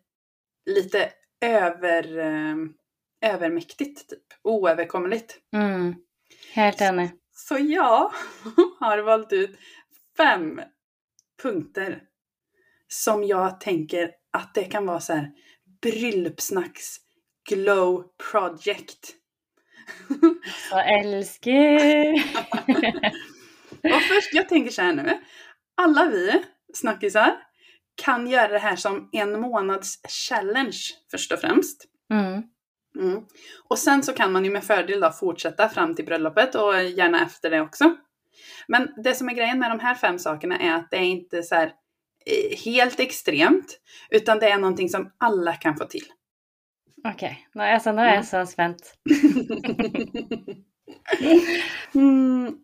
lite 0.67 1.11
över, 1.41 2.19
eh, 2.19 2.57
övermäktigt, 3.33 4.09
typ. 4.11 4.23
oöverkomligt. 4.45 5.39
Mm. 5.53 5.95
Helt 6.53 6.81
enig. 6.81 7.11
Så 7.33 7.59
jag 7.59 8.13
har 8.81 8.99
valt 8.99 9.33
ut 9.33 9.59
fem 10.17 10.61
punkter 11.43 12.03
som 12.89 13.25
jag 13.25 13.61
tänker 13.61 14.11
att 14.33 14.55
det 14.55 14.65
kan 14.65 14.87
vara 14.87 15.01
så 15.01 15.13
här 15.13 15.31
bröllopssnacks 15.83 16.97
glow 17.49 18.05
project. 18.31 19.15
Så 20.71 20.79
älskar! 20.79 22.13
Och 23.95 24.03
först, 24.03 24.35
jag 24.35 24.49
tänker 24.49 24.71
så 24.71 24.83
här 24.83 24.93
nu. 24.93 25.19
Alla 25.77 26.07
vi 26.07 26.43
snackisar 26.75 27.37
kan 28.03 28.27
göra 28.27 28.49
det 28.49 28.59
här 28.59 28.77
som 28.77 29.09
en 29.13 29.41
månads 29.41 30.01
challenge 30.29 30.79
först 31.11 31.33
och 31.33 31.39
främst. 31.39 31.85
Mm. 32.11 32.43
Mm. 32.99 33.23
Och 33.69 33.79
sen 33.79 34.03
så 34.03 34.13
kan 34.13 34.33
man 34.33 34.45
ju 34.45 34.51
med 34.51 34.65
fördel 34.65 35.01
då 35.01 35.11
fortsätta 35.11 35.69
fram 35.69 35.95
till 35.95 36.05
bröllopet 36.05 36.55
och 36.55 36.83
gärna 36.83 37.25
efter 37.25 37.51
det 37.51 37.61
också. 37.61 37.97
Men 38.69 38.89
det 39.05 39.15
som 39.15 39.29
är 39.29 39.35
grejen 39.35 39.59
med 39.59 39.71
de 39.71 39.81
här 39.81 39.95
fem 39.95 40.19
sakerna 40.19 40.59
är 40.59 40.75
att 40.75 40.91
det 40.91 40.97
är 40.97 41.05
inte 41.05 41.43
så 41.43 41.55
här 41.55 41.73
eh, 42.27 42.59
helt 42.65 43.01
extremt, 43.01 43.81
utan 44.11 44.39
det 44.39 44.51
är 44.51 44.59
någonting 44.59 44.89
som 44.89 45.13
alla 45.19 45.53
kan 45.53 45.77
få 45.77 45.85
till. 45.85 46.05
Okej, 47.05 47.49
okay. 47.55 47.73
alltså, 47.73 47.93
nu 47.93 48.03
är 48.03 48.15
jag 48.15 48.27
så 48.27 48.47
spänt. 48.47 48.95
mm. 51.95 52.57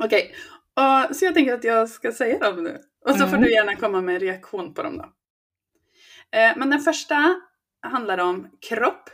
Okej, 0.00 0.32
okay. 0.76 1.14
så 1.14 1.24
jag 1.24 1.34
tänker 1.34 1.54
att 1.54 1.64
jag 1.64 1.88
ska 1.88 2.12
säga 2.12 2.38
dem 2.38 2.64
nu. 2.64 2.78
Och 3.04 3.10
så 3.10 3.18
får 3.18 3.26
Mm. 3.36 3.42
du 3.42 3.52
gärna 3.52 3.76
komma 3.76 4.00
med 4.00 4.14
en 4.14 4.20
reaktion 4.20 4.74
på 4.74 4.82
dem 4.82 4.96
då. 4.96 5.04
Eh, 6.38 6.56
men 6.56 6.70
den 6.70 6.80
första 6.80 7.40
handlar 7.82 8.18
om 8.18 8.50
kropp. 8.68 9.10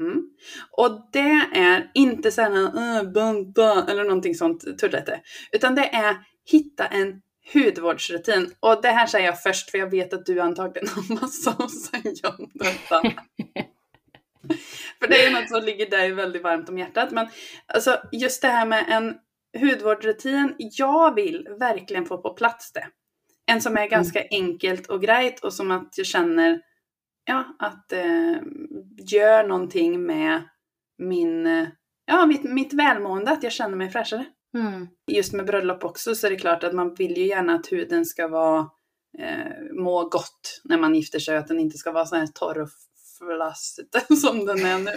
Mm. 0.00 0.22
Och 0.70 1.08
det 1.12 1.46
är 1.54 1.90
inte 1.94 2.30
så 2.30 2.42
här 2.42 2.50
uh, 2.52 3.12
banta 3.12 3.86
eller 3.90 4.04
någonting 4.04 4.34
sånt 4.34 4.78
turrete. 4.78 5.20
Utan 5.52 5.74
det 5.74 5.94
är 5.94 6.16
hitta 6.50 6.86
en 6.86 7.22
hudvårdsrutin. 7.52 8.54
Och 8.60 8.82
det 8.82 8.88
här 8.88 9.06
säger 9.06 9.26
jag 9.26 9.42
först 9.42 9.70
för 9.70 9.78
jag 9.78 9.90
vet 9.90 10.12
att 10.12 10.26
du 10.26 10.40
antagligen 10.40 10.88
har 10.88 11.14
massa 11.20 11.50
att 11.50 11.70
säga 11.70 12.34
om 12.38 12.50
detta. 12.54 13.02
för 15.00 15.08
det 15.08 15.24
är 15.24 15.30
något 15.30 15.48
som 15.48 15.62
ligger 15.62 15.90
dig 15.90 16.12
väldigt 16.12 16.42
varmt 16.42 16.68
om 16.68 16.78
hjärtat. 16.78 17.10
Men 17.10 17.28
alltså 17.66 18.00
just 18.12 18.42
det 18.42 18.48
här 18.48 18.66
med 18.66 18.84
en 18.88 19.14
hudvårdsrutin. 19.60 20.54
Jag 20.58 21.14
vill 21.14 21.48
verkligen 21.58 22.06
få 22.06 22.18
på 22.18 22.34
plats 22.34 22.72
det. 22.72 22.86
En 23.46 23.60
som 23.60 23.76
är 23.76 23.86
ganska 23.86 24.22
enkelt 24.30 24.86
och 24.86 25.02
grejt 25.02 25.44
och 25.44 25.52
som 25.52 25.70
att 25.70 25.94
jag 25.96 26.06
känner 26.06 26.60
ja, 27.24 27.56
att 27.58 27.92
eh, 27.92 28.36
gör 28.98 29.48
någonting 29.48 30.06
med 30.06 30.42
min, 30.98 31.46
eh, 31.46 31.68
ja, 32.04 32.26
mitt, 32.26 32.44
mitt 32.44 32.72
välmående, 32.72 33.30
att 33.30 33.42
jag 33.42 33.52
känner 33.52 33.76
mig 33.76 33.90
fräschare. 33.90 34.24
Mm. 34.54 34.88
Just 35.06 35.32
med 35.32 35.46
bröllop 35.46 35.84
också 35.84 36.14
så 36.14 36.26
är 36.26 36.30
det 36.30 36.36
klart 36.36 36.64
att 36.64 36.74
man 36.74 36.94
vill 36.94 37.16
ju 37.16 37.26
gärna 37.26 37.54
att 37.54 37.72
huden 37.72 38.04
ska 38.04 38.28
vara, 38.28 38.70
eh, 39.18 39.52
må 39.72 40.08
gott 40.08 40.60
när 40.64 40.78
man 40.78 40.94
gifter 40.94 41.18
sig, 41.18 41.36
att 41.36 41.48
den 41.48 41.60
inte 41.60 41.78
ska 41.78 41.92
vara 41.92 42.06
så 42.06 42.16
här 42.16 42.26
torr 42.26 42.58
och 42.58 42.68
flassig 43.18 43.86
som 44.18 44.44
den 44.44 44.66
är 44.66 44.78
nu. 44.78 44.92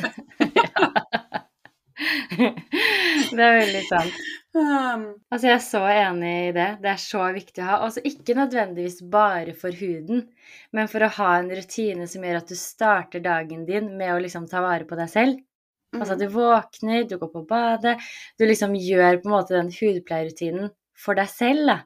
det 3.31 3.43
er 3.43 3.59
veldig 3.59 3.81
sant. 3.87 4.21
Um, 4.55 5.03
Altså, 5.31 5.47
jeg 5.47 5.55
er 5.55 5.63
så 5.63 5.81
enig 5.87 6.31
i 6.47 6.55
det. 6.55 6.67
Det 6.83 6.89
er 6.91 7.01
så 7.01 7.27
viktig 7.35 7.63
å 7.63 7.67
ha. 7.69 7.77
Altså, 7.85 8.03
ikke 8.07 8.35
nødvendigvis 8.35 8.99
bare 9.11 9.53
for 9.57 9.75
huden, 9.77 10.25
men 10.75 10.89
for 10.91 11.05
å 11.05 11.11
ha 11.19 11.29
en 11.37 11.51
rutine 11.55 12.07
som 12.09 12.25
gjør 12.25 12.41
at 12.41 12.51
du 12.51 12.57
starter 12.59 13.23
dagen 13.23 13.65
din 13.69 13.93
med 13.99 14.15
å 14.15 14.19
liksom 14.23 14.49
ta 14.51 14.63
vare 14.65 14.87
på 14.89 14.97
deg 14.99 15.11
selv. 15.13 15.39
Altså, 15.93 16.15
du 16.17 16.27
våkner, 16.31 17.03
du 17.09 17.17
går 17.19 17.31
på 17.33 17.45
badet, 17.47 17.97
du 18.39 18.45
liksom 18.45 18.73
gjør 18.79 19.21
på 19.21 19.27
en 19.27 19.33
måte 19.35 19.55
den 19.57 19.71
hudpleierrutinen 19.75 20.69
for 20.95 21.15
deg 21.19 21.27
selv, 21.29 21.65
da. 21.67 21.79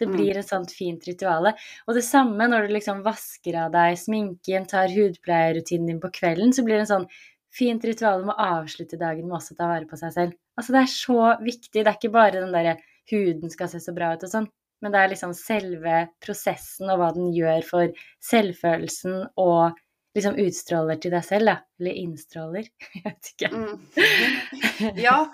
Det 0.00 0.08
Mm. 0.08 0.16
blir 0.16 0.36
et 0.36 0.48
sånt 0.48 0.72
fint 0.74 1.04
rituale. 1.06 1.52
Og 1.86 1.94
det 1.94 2.02
samme 2.02 2.48
når 2.48 2.66
du 2.66 2.72
liksom 2.74 3.04
vasker 3.04 3.54
av 3.54 3.70
deg 3.70 3.94
sminken, 3.96 4.66
tar 4.66 4.88
hudpleierrutinen 4.88 5.86
din 5.86 6.00
på 6.00 6.10
kvelden, 6.10 6.50
så 6.52 6.64
blir 6.64 6.80
det 6.80 6.90
en 6.90 7.04
sånn 7.04 7.08
fint 7.52 7.84
ritual 7.84 8.24
med 8.24 8.34
å 8.34 8.64
avslutte 8.64 8.98
dagen 8.98 9.28
med 9.28 9.36
også 9.38 9.52
å 9.54 9.56
ta 9.58 9.68
vare 9.68 9.86
på 9.86 9.96
seg 10.00 10.12
selv. 10.12 10.32
Altså, 10.58 10.72
det 10.72 10.82
er 10.82 10.90
så 10.90 11.38
viktig. 11.40 11.84
Det 11.84 11.86
er 11.86 11.98
ikke 12.00 12.12
bare 12.12 12.32
den 12.40 12.50
derre 12.52 12.78
huden 13.12 13.50
skal 13.50 13.68
se 13.68 13.78
så 13.78 13.94
bra 13.94 14.14
ut 14.14 14.24
og 14.24 14.30
sånn, 14.30 14.48
men 14.80 14.90
det 14.90 14.98
er 15.00 15.08
liksom 15.14 15.34
selve 15.36 16.08
prosessen 16.20 16.90
og 16.90 16.98
hva 16.98 17.12
den 17.14 17.30
gjør 17.32 17.62
for 17.64 17.88
selvfølelsen 18.20 19.28
og 19.38 19.76
liksom 20.14 20.34
utstråler 20.36 20.96
til 21.00 21.10
deg 21.14 21.24
selv, 21.24 21.46
da. 21.46 21.56
Eller 21.80 21.92
innstråler. 22.02 22.66
Jeg 22.94 23.02
vet 23.04 23.30
ikke. 23.32 23.50
mm. 23.56 24.96
Ja, 24.96 25.32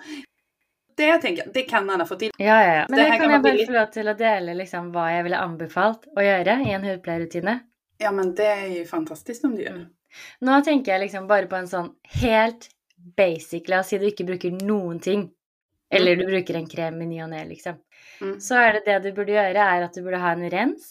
det 0.97 1.17
tänker 1.21 1.43
jag, 1.45 1.53
det 1.53 1.61
kan 1.61 1.89
alla 1.89 2.05
få 2.05 2.15
till. 2.15 2.31
Ja, 2.37 2.63
ja, 2.63 2.73
ja. 2.75 2.85
Men 2.89 2.97
Det 2.99 3.03
det 3.05 3.11
her 3.11 3.19
kan 3.19 3.41
bare 3.41 3.53
bli- 3.55 3.65
få 3.65 3.71
lov 3.71 3.85
til 3.93 4.07
å 4.07 4.13
dele 4.19 4.53
liksom 4.53 4.91
hva 4.91 5.05
jeg 5.13 5.23
ville 5.23 5.37
anbefalt 5.39 6.07
å 6.17 6.23
gjøre 6.25 6.57
i 6.65 6.73
en 6.75 6.83
hudpleierrutine. 6.83 7.59
Ja, 7.97 8.11
men 8.11 8.35
det 8.35 8.45
är 8.47 8.67
ju 8.67 8.85
fantastiskt 8.85 9.43
om 9.45 9.55
du 9.55 9.63
gör. 9.63 9.75
Mm. 9.75 9.87
Nå 10.41 10.61
tenker 10.65 10.91
jeg 10.91 11.01
liksom 11.01 11.27
bare 11.27 11.47
på 11.47 11.55
en 11.55 11.67
sånn 11.67 11.89
helt 12.21 12.69
basic 13.17 13.69
oss 13.79 13.87
si 13.93 13.97
du 13.97 14.05
ikke 14.09 14.25
bruker 14.27 14.51
noen 14.65 14.99
ting. 14.99 15.29
Eller 15.91 16.15
du 16.15 16.25
bruker 16.27 16.55
en 16.59 16.67
krem 16.69 17.01
i 17.01 17.05
ny 17.05 17.21
og 17.23 17.29
ne, 17.31 17.45
liksom. 17.49 17.77
Mm. 18.21 18.35
Så 18.39 18.55
er 18.59 18.73
det 18.73 18.83
det 18.85 18.99
du 19.03 19.11
burde 19.17 19.31
gjøre, 19.33 19.63
er 19.77 19.83
at 19.87 19.93
du 19.95 20.01
burde 20.05 20.19
ha 20.21 20.31
en 20.35 20.49
rens. 20.51 20.89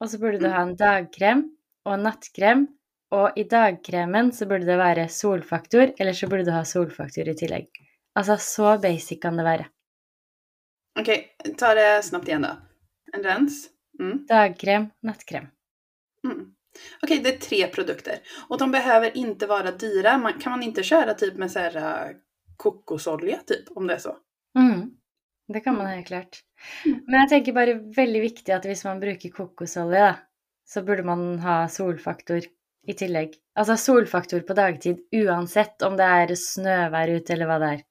Og 0.00 0.08
så 0.10 0.18
burde 0.18 0.38
du 0.40 0.46
Mm. 0.48 0.52
ha 0.52 0.62
en 0.62 0.76
dagkrem 0.76 1.44
og 1.86 1.94
en 1.94 2.06
nattkrem. 2.08 2.66
Og 3.14 3.38
i 3.38 3.44
dagkremen 3.46 4.32
så 4.34 4.48
burde 4.50 4.66
det 4.66 4.78
være 4.80 5.06
solfaktor, 5.12 5.92
eller 5.94 6.16
så 6.16 6.26
burde 6.26 6.48
du 6.48 6.50
ha 6.50 6.64
solfaktor 6.66 7.28
i 7.30 7.36
tillegg. 7.38 7.68
Altså, 8.18 8.36
så 8.42 8.74
basic 8.82 9.20
kan 9.22 9.38
det 9.38 9.46
være. 9.46 9.68
Okej, 10.98 11.36
ta 11.58 11.74
det 11.74 12.04
snabbt 12.04 12.28
igen 12.28 12.42
då. 12.42 12.56
En 13.12 13.22
rens. 13.22 13.68
Mm. 14.00 14.26
Dagkrem, 14.26 14.90
nattkrem. 15.02 15.46
Mm. 16.24 16.52
Okej, 17.02 17.18
det 17.18 17.34
är 17.34 17.38
tre 17.38 17.66
produkter. 17.66 18.18
Och 18.48 18.58
de 18.58 18.70
behöver 18.70 19.16
inte 19.16 19.46
vara 19.46 19.70
dyra. 19.70 20.18
Man, 20.18 20.32
kan 20.32 20.52
man 20.52 20.62
inte 20.62 20.82
köra 20.82 21.14
typ 21.14 21.36
med 21.36 21.50
så 21.50 21.58
här 21.58 21.76
äh, 21.76 22.16
kokosolja 22.56 23.36
typ, 23.46 23.76
om 23.76 23.86
det 23.86 23.94
är 23.94 23.98
så? 23.98 24.16
Mm. 24.58 24.90
Det 25.48 25.60
kan 25.60 25.76
man 25.76 25.86
helt 25.86 26.06
klart. 26.06 26.40
Mm. 26.84 27.04
Men 27.06 27.20
jeg 27.20 27.28
tenker 27.28 27.52
bare 27.52 27.74
veldig 27.74 28.20
viktig 28.20 28.52
at 28.52 28.64
hvis 28.66 28.84
man 28.84 29.00
bruker 29.00 29.30
kokosolje, 29.30 30.00
da, 30.00 30.14
så 30.66 30.82
burde 30.82 31.02
man 31.06 31.38
ha 31.38 31.68
solfaktor 31.68 32.42
i 32.86 32.94
tillegg. 32.94 33.34
Altså 33.58 33.76
solfaktor 33.76 34.40
på 34.46 34.54
dagtid 34.54 34.98
uansett 35.14 35.82
om 35.82 35.96
det 35.98 36.04
er 36.04 36.34
snøvær 36.38 37.16
ute 37.16 37.32
eller 37.34 37.46
hva 37.50 37.58
det 37.62 37.70
er. 37.76 37.84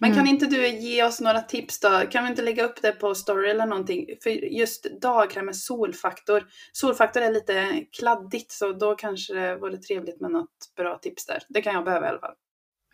Men 0.00 0.14
kan 0.14 0.24
Mm. 0.24 0.30
inte 0.34 0.46
du 0.46 0.66
ge 0.66 1.02
oss 1.04 1.20
några 1.20 1.40
tips 1.42 1.80
då? 1.80 2.02
Kan 2.10 2.24
vi 2.24 2.30
inte 2.30 2.42
lägga 2.42 2.64
upp 2.64 2.82
det 2.82 2.92
på 2.92 3.14
story 3.14 3.50
eller 3.50 3.66
någonting? 3.66 4.06
För 4.22 4.30
just 4.30 4.86
dagkräm 5.00 5.46
med 5.46 5.56
solfaktor. 5.56 6.46
Solfaktor 6.72 7.22
är 7.22 7.32
lite 7.32 7.84
kladdigt 7.98 8.50
så 8.52 8.72
då 8.72 8.94
kanske 8.94 9.34
det 9.34 9.56
vore 9.56 9.76
trevligt 9.76 10.20
med 10.20 10.30
något 10.30 10.72
bra 10.76 10.98
tips 10.98 11.26
där. 11.26 11.42
Det 11.48 11.62
kan 11.62 11.74
jag 11.74 11.84
behöva 11.84 12.06
i 12.06 12.08
alla 12.08 12.18
fall. 12.18 12.34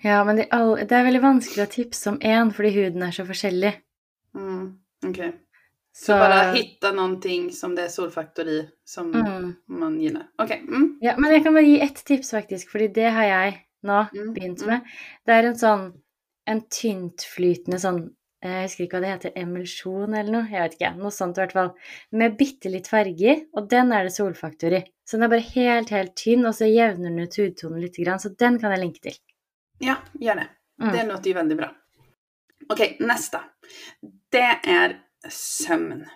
Ja, 0.02 0.24
men 0.24 0.36
det 0.36 0.42
er, 0.42 0.48
all, 0.58 0.76
det 0.76 0.92
er 0.92 1.04
veldig 1.06 1.22
vanskelig 1.22 1.62
å 1.64 1.70
tipse 1.72 2.10
om 2.10 2.18
én, 2.20 2.50
fordi 2.52 2.70
huden 2.74 3.02
er 3.02 3.10
så 3.16 3.24
forskjellig. 3.26 3.72
Mm, 4.34 4.78
Okej. 5.06 5.32
Så, 5.98 6.04
Så 6.04 6.12
bara 6.12 6.52
hitta 6.52 6.92
någonting 6.92 7.52
som 7.52 7.74
det 7.74 7.82
är 7.82 7.88
solfaktor 7.88 8.48
i 8.48 8.68
som 8.84 9.14
mm. 9.14 9.54
man 9.66 10.00
gillar. 10.00 10.26
Okej. 10.38 10.58
Mm. 10.68 10.98
Ja, 11.00 11.14
men 11.18 11.32
jeg 11.32 11.42
kan 11.42 11.54
bare 11.54 11.64
gi 11.64 11.80
ett 11.80 12.04
tips, 12.04 12.30
faktisk, 12.30 12.70
fordi 12.70 12.88
det 12.88 13.10
har 13.10 13.24
jeg 13.24 13.54
nå 13.82 14.02
Mm, 14.12 14.34
begynt 14.34 14.60
mm. 14.62 14.68
med. 14.68 14.80
Det 15.24 15.32
er 15.32 15.48
en 15.48 15.56
sånn 15.58 15.86
en 16.46 16.60
tyntflytende 16.70 17.78
sånn 17.80 18.02
eh, 18.44 18.50
Jeg 18.50 18.66
husker 18.66 18.84
ikke 18.84 18.98
hva 18.98 19.04
det 19.06 19.14
heter, 19.14 19.32
emulsjon 19.40 20.18
eller 20.18 20.34
noe. 20.34 20.50
Jeg 20.52 20.66
vet 20.66 20.76
ikke, 20.76 20.92
noe 21.00 21.14
sånt 21.14 21.40
i 21.40 21.42
hvert 21.42 21.56
fall. 21.56 21.72
Med 22.12 22.36
bitte 22.36 22.74
litt 22.74 22.92
farge 22.92 23.32
i, 23.32 23.38
og 23.56 23.72
den 23.72 23.96
er 23.96 24.04
det 24.04 24.12
solfaktor 24.18 24.76
i. 24.76 24.82
Så 25.08 25.16
den 25.16 25.30
er 25.30 25.32
bare 25.32 25.48
helt, 25.54 25.94
helt 25.96 26.14
tynn, 26.20 26.44
og 26.44 26.54
så 26.60 26.68
jevner 26.68 27.08
den 27.08 27.24
ut 27.24 27.40
hudtonen 27.40 27.80
litt, 27.80 27.96
grann, 28.04 28.20
så 28.20 28.34
den 28.36 28.60
kan 28.60 28.76
jeg 28.76 28.84
linke 28.84 29.00
til. 29.08 29.16
Ja, 29.80 29.96
gör 30.20 30.44
det. 30.44 30.48
Mm. 30.82 30.92
Det 30.92 31.06
låter 31.06 31.28
ju 31.30 31.34
väldigt 31.34 31.58
bra. 31.58 31.72
Okej, 32.68 32.96
nästa. 33.00 33.40
Det 34.30 34.60
är 34.68 35.05
sömn. 35.30 36.06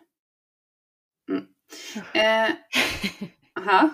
Mm. 1.31 1.47
Eh, 2.15 2.51
aha. 3.59 3.91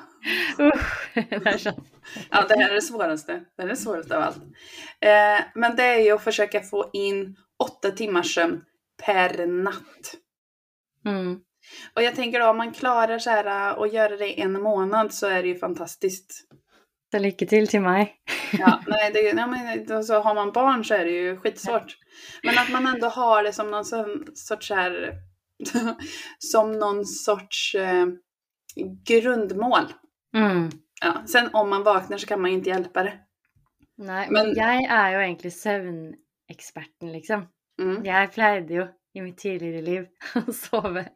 Ja, 2.30 2.46
det 2.48 2.56
här 2.56 2.70
är 2.70 2.74
det 2.74 2.82
svåraste. 2.82 3.44
Det 3.56 3.62
är 3.62 3.66
det 3.66 3.76
svåraste 3.76 4.16
av 4.16 4.22
allt. 4.22 4.42
Eh, 5.00 5.44
men 5.54 5.76
det 5.76 5.82
är 5.82 6.00
ju 6.00 6.12
att 6.12 6.24
försöka 6.24 6.60
få 6.60 6.90
in 6.92 7.36
åtta 7.58 7.90
timmars 7.90 8.34
sömn 8.34 8.64
per 9.04 9.46
natt. 9.46 10.14
Mm. 11.04 11.40
Och 11.94 12.02
jag 12.02 12.14
tänker 12.14 12.40
då 12.40 12.46
om 12.46 12.56
man 12.56 12.72
klarar 12.72 13.18
så 13.18 13.30
här 13.30 13.76
och 13.78 13.88
göra 13.88 14.16
det 14.16 14.38
i 14.38 14.40
en 14.40 14.62
månad 14.62 15.14
så 15.14 15.26
är 15.26 15.42
det 15.42 15.48
ju 15.48 15.58
fantastiskt. 15.58 16.48
Så 17.16 17.22
lykke 17.22 17.46
til 17.48 17.66
til 17.70 17.80
meg. 17.80 18.10
Ja, 18.58 18.74
nej, 18.86 19.10
det, 19.14 19.22
ja, 19.32 19.46
men, 19.46 19.92
alltså, 19.92 20.18
har 20.20 20.34
man 20.34 20.52
barn 20.52 20.84
så 20.84 20.94
är 20.94 21.04
det 21.04 21.10
ju 21.10 21.36
skitsvårt. 21.40 21.96
Men 22.42 22.58
att 22.58 22.70
man 22.72 22.86
ändå 22.86 23.08
har 23.08 23.42
det 23.42 23.52
som 23.52 23.70
någon 23.70 23.84
sorts 24.34 24.70
här, 24.70 25.14
som 26.38 26.72
någon 26.72 27.04
sorts 27.06 27.74
eh, 27.74 28.06
grundmål. 29.06 29.92
Mm. 30.36 30.70
Ja, 31.00 31.22
sen 31.26 31.48
om 31.54 31.70
man 31.70 31.82
vaknar 31.82 32.18
så 32.18 32.26
kan 32.26 32.40
man 32.40 32.50
inte 32.50 32.70
hjälpa 32.70 33.02
det. 33.02 33.12
Nei, 33.98 34.26
Men- 34.30 34.32
men 34.46 34.54
jeg 34.56 34.84
er 34.90 35.10
jo 35.12 35.20
egentlig 35.20 35.52
søvneksperten, 35.52 37.12
liksom. 37.12 37.46
Mm. 37.82 38.04
Jeg 38.04 38.30
pleide 38.32 38.74
jo 38.74 38.86
i 39.14 39.20
mitt 39.22 39.38
tidligere 39.38 39.82
liv 39.82 40.06
å 40.46 40.52
sove 40.52 41.06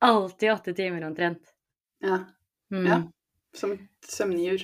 alltid 0.00 0.52
åtte 0.52 0.74
timer 0.74 1.04
omtrent. 1.06 1.42
Ja, 2.00 2.18
Mm. 2.72 2.86
Ja. 2.86 3.02
som 3.54 3.72
ett 3.72 3.80
sömndjur. 4.10 4.62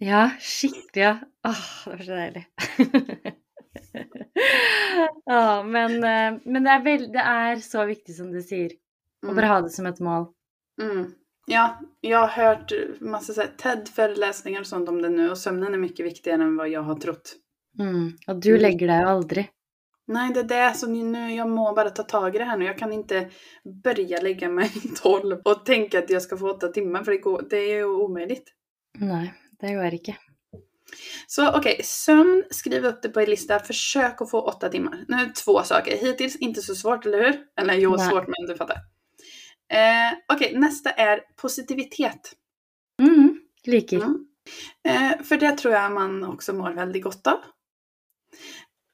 Ja, 0.00 0.30
skikkelig, 0.40 1.02
ja. 1.04 1.16
Åh, 1.48 1.66
det 1.84 1.90
var 1.90 2.04
så 2.04 2.10
deilig. 2.16 2.46
ja, 5.24 5.62
men, 5.62 5.92
eh, 6.04 6.40
men 6.44 6.64
det, 6.64 6.70
er 6.70 6.84
vel, 6.84 7.06
det 7.12 7.24
er 7.24 7.60
så 7.64 7.84
viktig 7.88 8.14
som 8.16 8.30
du 8.32 8.40
sier, 8.42 8.72
å 9.24 9.28
Mm. 9.30 9.36
bare 9.36 9.46
ha 9.50 9.60
det 9.60 9.70
som 9.74 9.86
et 9.86 10.00
mål. 10.00 10.26
Mm. 10.80 11.10
Ja, 11.46 11.78
jag 12.00 12.18
har 12.18 12.28
hört 12.28 12.72
massa 13.00 13.46
TED-föreläsningar 13.46 14.60
och 14.60 14.66
sånt 14.66 14.88
om 14.88 15.02
det 15.02 15.08
nu 15.08 15.30
och 15.30 15.38
sömnen 15.38 15.74
är 15.74 15.78
mycket 15.78 16.06
viktigare 16.06 16.42
än 16.42 16.56
vad 16.56 16.68
jag 16.68 16.82
har 16.82 16.94
trott. 16.94 17.34
Mm. 17.78 18.12
Og 18.28 18.40
du 18.42 18.50
Mm. 18.50 18.62
legger 18.62 18.86
deg 18.86 19.02
jo 19.02 19.08
aldri. 19.08 19.48
Nej, 20.06 20.32
det 20.34 20.40
är 20.40 20.44
det. 20.44 20.74
Så 20.76 20.86
nu, 20.86 21.34
jag 21.34 21.48
må 21.50 21.72
bara 21.74 21.90
ta 21.90 22.02
tag 22.02 22.34
i 22.34 22.38
det 22.38 22.44
här 22.44 22.56
nu. 22.56 22.64
Jag 22.64 22.78
kan 22.78 22.92
inte 22.92 23.30
börja 23.84 24.20
lägga 24.20 24.48
mig 24.48 24.70
tolv 25.02 25.40
och 25.44 25.66
tänka 25.66 25.98
att 25.98 26.10
jag 26.10 26.22
ska 26.22 26.36
få 26.36 26.50
åtta 26.50 26.68
timmar 26.68 27.04
för 27.04 27.12
det, 27.12 27.18
går, 27.18 27.42
det 27.50 27.56
är 27.56 27.74
ju 27.76 27.84
omöjligt. 27.84 28.48
Nei, 28.98 29.32
det 29.60 29.74
går 29.74 29.94
ikke. 29.94 30.16
Så 31.26 31.56
okej, 31.56 31.80
sömn, 31.84 32.44
skriv 32.50 32.84
upp 32.84 33.02
det 33.02 33.08
på 33.08 33.20
en 33.20 33.30
lista. 33.30 33.58
Försök 33.58 34.20
att 34.22 34.30
få 34.30 34.40
åtta 34.40 34.68
timmar. 34.68 35.04
Nu 35.08 35.32
två 35.44 35.62
saker. 35.62 35.96
Hittills 35.96 36.36
inte 36.36 36.62
så 36.62 36.74
svårt, 36.74 37.06
eller 37.06 37.18
hur? 37.18 37.46
Eller 37.56 37.74
jo, 37.74 37.96
Nej. 37.96 38.10
svårt 38.10 38.26
men 38.26 38.46
du 38.46 38.56
fattar. 38.56 38.76
Eh, 39.72 40.18
okej, 40.32 40.58
nästa 40.58 40.90
är 40.90 41.20
positivitet. 41.36 42.32
Mm. 43.02 43.40
Liker. 43.64 43.96
Mm. 43.96 44.26
Eh, 44.84 45.22
för 45.22 45.36
det 45.36 45.58
tror 45.58 45.74
jag 45.74 45.92
man 45.92 46.24
också 46.24 46.52
mår 46.52 46.70
väldigt 46.70 47.02
gott 47.02 47.26
av. 47.26 47.38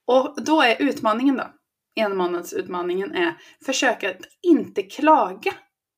Och 0.06 0.44
då 0.44 0.62
är 0.62 0.82
utmaningen 0.82 1.36
då, 1.36 1.46
enmånadsutmaningen 2.00 3.14
är 3.14 3.34
försöka 3.66 4.10
att 4.10 4.22
inte 4.42 4.82
klaga. 4.82 5.54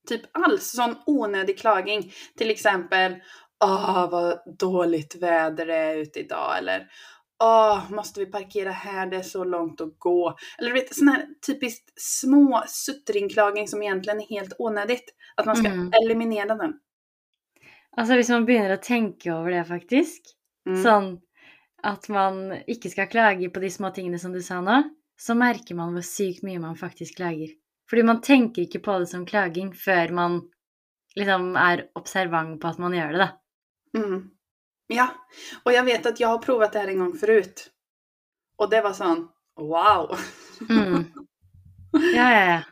Typ 0.08 0.22
alls, 0.32 0.70
sån 0.70 0.96
onödig 1.06 1.58
klagning. 1.58 2.12
Till 2.36 2.50
exempel, 2.50 3.14
åh 3.64 4.10
vad 4.10 4.40
dåligt 4.58 5.14
väder 5.22 5.66
det 5.66 5.74
är 5.76 5.96
ute 5.96 6.20
idag. 6.20 6.58
Eller, 6.58 6.86
åh 7.44 7.90
måste 7.90 8.20
vi 8.20 8.26
parkera 8.26 8.70
här, 8.70 9.06
det 9.06 9.16
är 9.16 9.22
så 9.22 9.44
långt 9.44 9.80
att 9.80 9.98
gå. 9.98 10.36
Eller 10.58 10.68
du 10.68 10.74
vet, 10.74 10.94
sån 10.94 11.08
här 11.08 11.26
typiskt 11.46 11.92
små 12.00 12.64
suttringklagning 12.66 13.68
som 13.68 13.82
egentligen 13.82 14.20
är 14.20 14.26
helt 14.26 14.52
onödigt. 14.58 15.14
Att 15.36 15.46
man 15.46 15.56
ska 15.56 15.68
Mm. 15.68 15.92
eliminera 16.02 16.54
den. 16.54 16.74
Altså 17.96 18.14
hvis 18.14 18.28
man 18.28 18.46
å 18.46 18.76
tenke 18.76 19.32
over 19.32 19.50
det, 19.50 19.64
faktisk, 19.64 20.22
Mm. 20.66 20.82
sånn 20.82 21.20
at 21.82 22.08
man 22.08 22.52
ikke 22.66 22.90
skal 22.90 23.06
klage 23.06 23.52
på 23.54 23.60
de 23.60 23.70
små 23.70 23.90
tingene 23.94 24.18
som 24.18 24.32
du 24.32 24.42
sa 24.42 24.60
nå, 24.60 24.82
så 25.18 25.34
merker 25.34 25.74
man 25.74 25.94
hvor 25.94 26.02
sykt 26.02 26.42
mye 26.42 26.58
man 26.58 26.76
faktisk 26.76 27.16
klager. 27.16 27.48
Fordi 27.90 28.02
man 28.02 28.20
tenker 28.20 28.62
ikke 28.62 28.82
på 28.82 28.98
det 28.98 29.08
som 29.08 29.26
klaging 29.26 29.72
før 29.72 30.12
man 30.12 30.40
liksom 31.16 31.56
er 31.56 31.88
observant 31.96 32.60
på 32.60 32.68
at 32.68 32.78
man 32.78 32.92
gjør 32.92 33.18
det. 33.18 33.28
Mm. 33.96 34.30
Ja, 34.86 35.08
och 35.62 35.72
jag 35.72 35.84
vet 35.84 36.06
att 36.06 36.20
jag 36.20 36.28
har 36.28 36.38
provat 36.38 36.72
det 36.72 36.78
här 36.78 36.88
en 36.88 36.98
gång 36.98 37.18
förut. 37.18 37.70
Och 38.56 38.70
det 38.70 38.80
var 38.80 38.92
sån, 38.92 39.28
wow! 39.60 40.18
Mm. 40.70 41.04
Ja, 41.92 42.32
ja, 42.32 42.44
ja. 42.44 42.62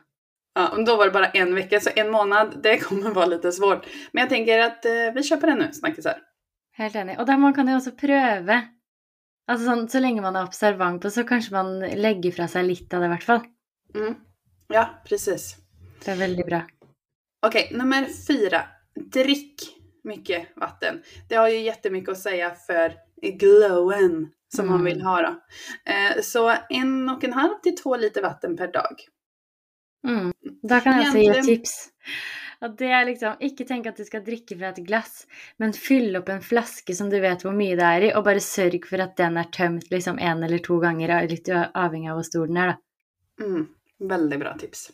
Men 0.75 0.85
då 0.85 0.97
var 0.97 1.05
det 1.05 1.11
bara 1.11 1.29
en 1.29 1.55
vecka, 1.55 1.79
så 1.79 1.89
en 1.95 2.11
månad, 2.11 2.59
det 2.63 2.77
kommer 2.77 3.11
vara 3.11 3.25
lite 3.25 3.51
svårt. 3.51 3.87
Men 4.11 4.21
jag 4.21 4.29
tänker 4.29 4.59
att 4.59 4.85
eh, 4.85 5.13
vi 5.15 5.23
kör 5.23 5.37
på 5.37 5.45
det 5.45 5.55
nu, 5.55 5.73
snackisar. 5.73 6.17
Helt 6.77 6.95
enig. 6.95 7.19
Og 7.19 7.25
da 7.25 7.37
man 7.37 7.53
kan 7.57 7.69
jo 7.69 7.77
også 7.79 7.95
prøve. 7.97 8.57
Altså 9.47 9.65
sånn, 9.65 9.87
Så 9.89 10.01
lenge 10.03 10.21
man 10.21 10.35
er 10.35 10.45
observant 10.45 11.05
så 11.13 11.23
kanskje 11.25 11.55
man 11.55 11.79
legger 11.97 12.35
fra 12.35 12.47
seg 12.51 12.67
litt 12.67 12.93
av 12.93 13.01
det, 13.01 13.07
i 13.07 13.13
hvert 13.15 13.25
fall. 13.25 13.45
Mm. 13.95 14.17
Ja, 14.73 14.83
precis. 15.07 15.55
Det 16.03 16.11
er 16.13 16.19
veldig 16.19 16.45
bra. 16.45 16.61
Okej, 17.47 17.71
nummer 17.79 18.05
fyra. 18.11 18.65
Drick 19.13 19.65
mycket 20.07 20.47
vatten. 20.55 21.01
Det 21.29 21.35
har 21.35 21.49
ju 21.49 21.59
jättemycket 21.59 22.09
att 22.09 22.19
säga 22.19 22.51
för 22.67 22.93
glowen 23.21 24.31
som 24.55 24.65
man 24.67 24.79
Mm. 24.81 24.85
vill 24.85 25.01
ha 25.01 25.21
då. 25.21 25.35
Eh, 25.91 26.21
så 26.21 26.53
en 26.69 27.09
och 27.09 27.23
en 27.23 27.33
halv 27.33 27.53
till 27.63 27.75
två 27.75 27.95
liter 27.97 28.21
vatten 28.21 28.57
per 28.57 28.67
dag. 28.71 28.95
Mm. 30.07 30.33
Da 30.63 30.79
kan 30.79 30.93
jeg 30.97 31.07
også 31.07 31.17
gi 31.17 31.27
et 31.27 31.35
Egentlig- 31.35 31.57
tips. 31.57 31.89
Og 32.61 32.77
det 32.77 32.87
er 32.87 33.05
liksom, 33.05 33.35
Ikke 33.39 33.65
tenk 33.67 33.85
at 33.85 33.97
du 33.97 34.05
skal 34.05 34.23
drikke 34.25 34.57
fra 34.57 34.69
et 34.69 34.79
glass, 34.87 35.27
men 35.59 35.73
fyll 35.73 36.15
opp 36.17 36.29
en 36.29 36.41
flaske 36.41 36.95
som 36.95 37.09
du 37.09 37.19
vet 37.21 37.43
hvor 37.45 37.53
mye 37.53 37.75
det 37.77 37.83
er 37.85 38.01
i, 38.07 38.13
og 38.15 38.23
bare 38.25 38.39
sørg 38.41 38.85
for 38.89 39.01
at 39.03 39.15
den 39.17 39.37
er 39.37 39.43
tømt 39.53 39.91
liksom 39.91 40.17
en 40.19 40.43
eller 40.43 40.57
to 40.57 40.79
ganger, 40.79 41.27
litt 41.29 41.49
avhengig 41.49 42.09
av 42.09 42.17
hvor 42.17 42.23
stor 42.25 42.47
den 42.47 42.57
er, 42.57 42.67
da. 42.73 43.45
Mm, 43.45 43.67
väldigt 43.99 44.39
bra 44.39 44.55
tips. 44.57 44.89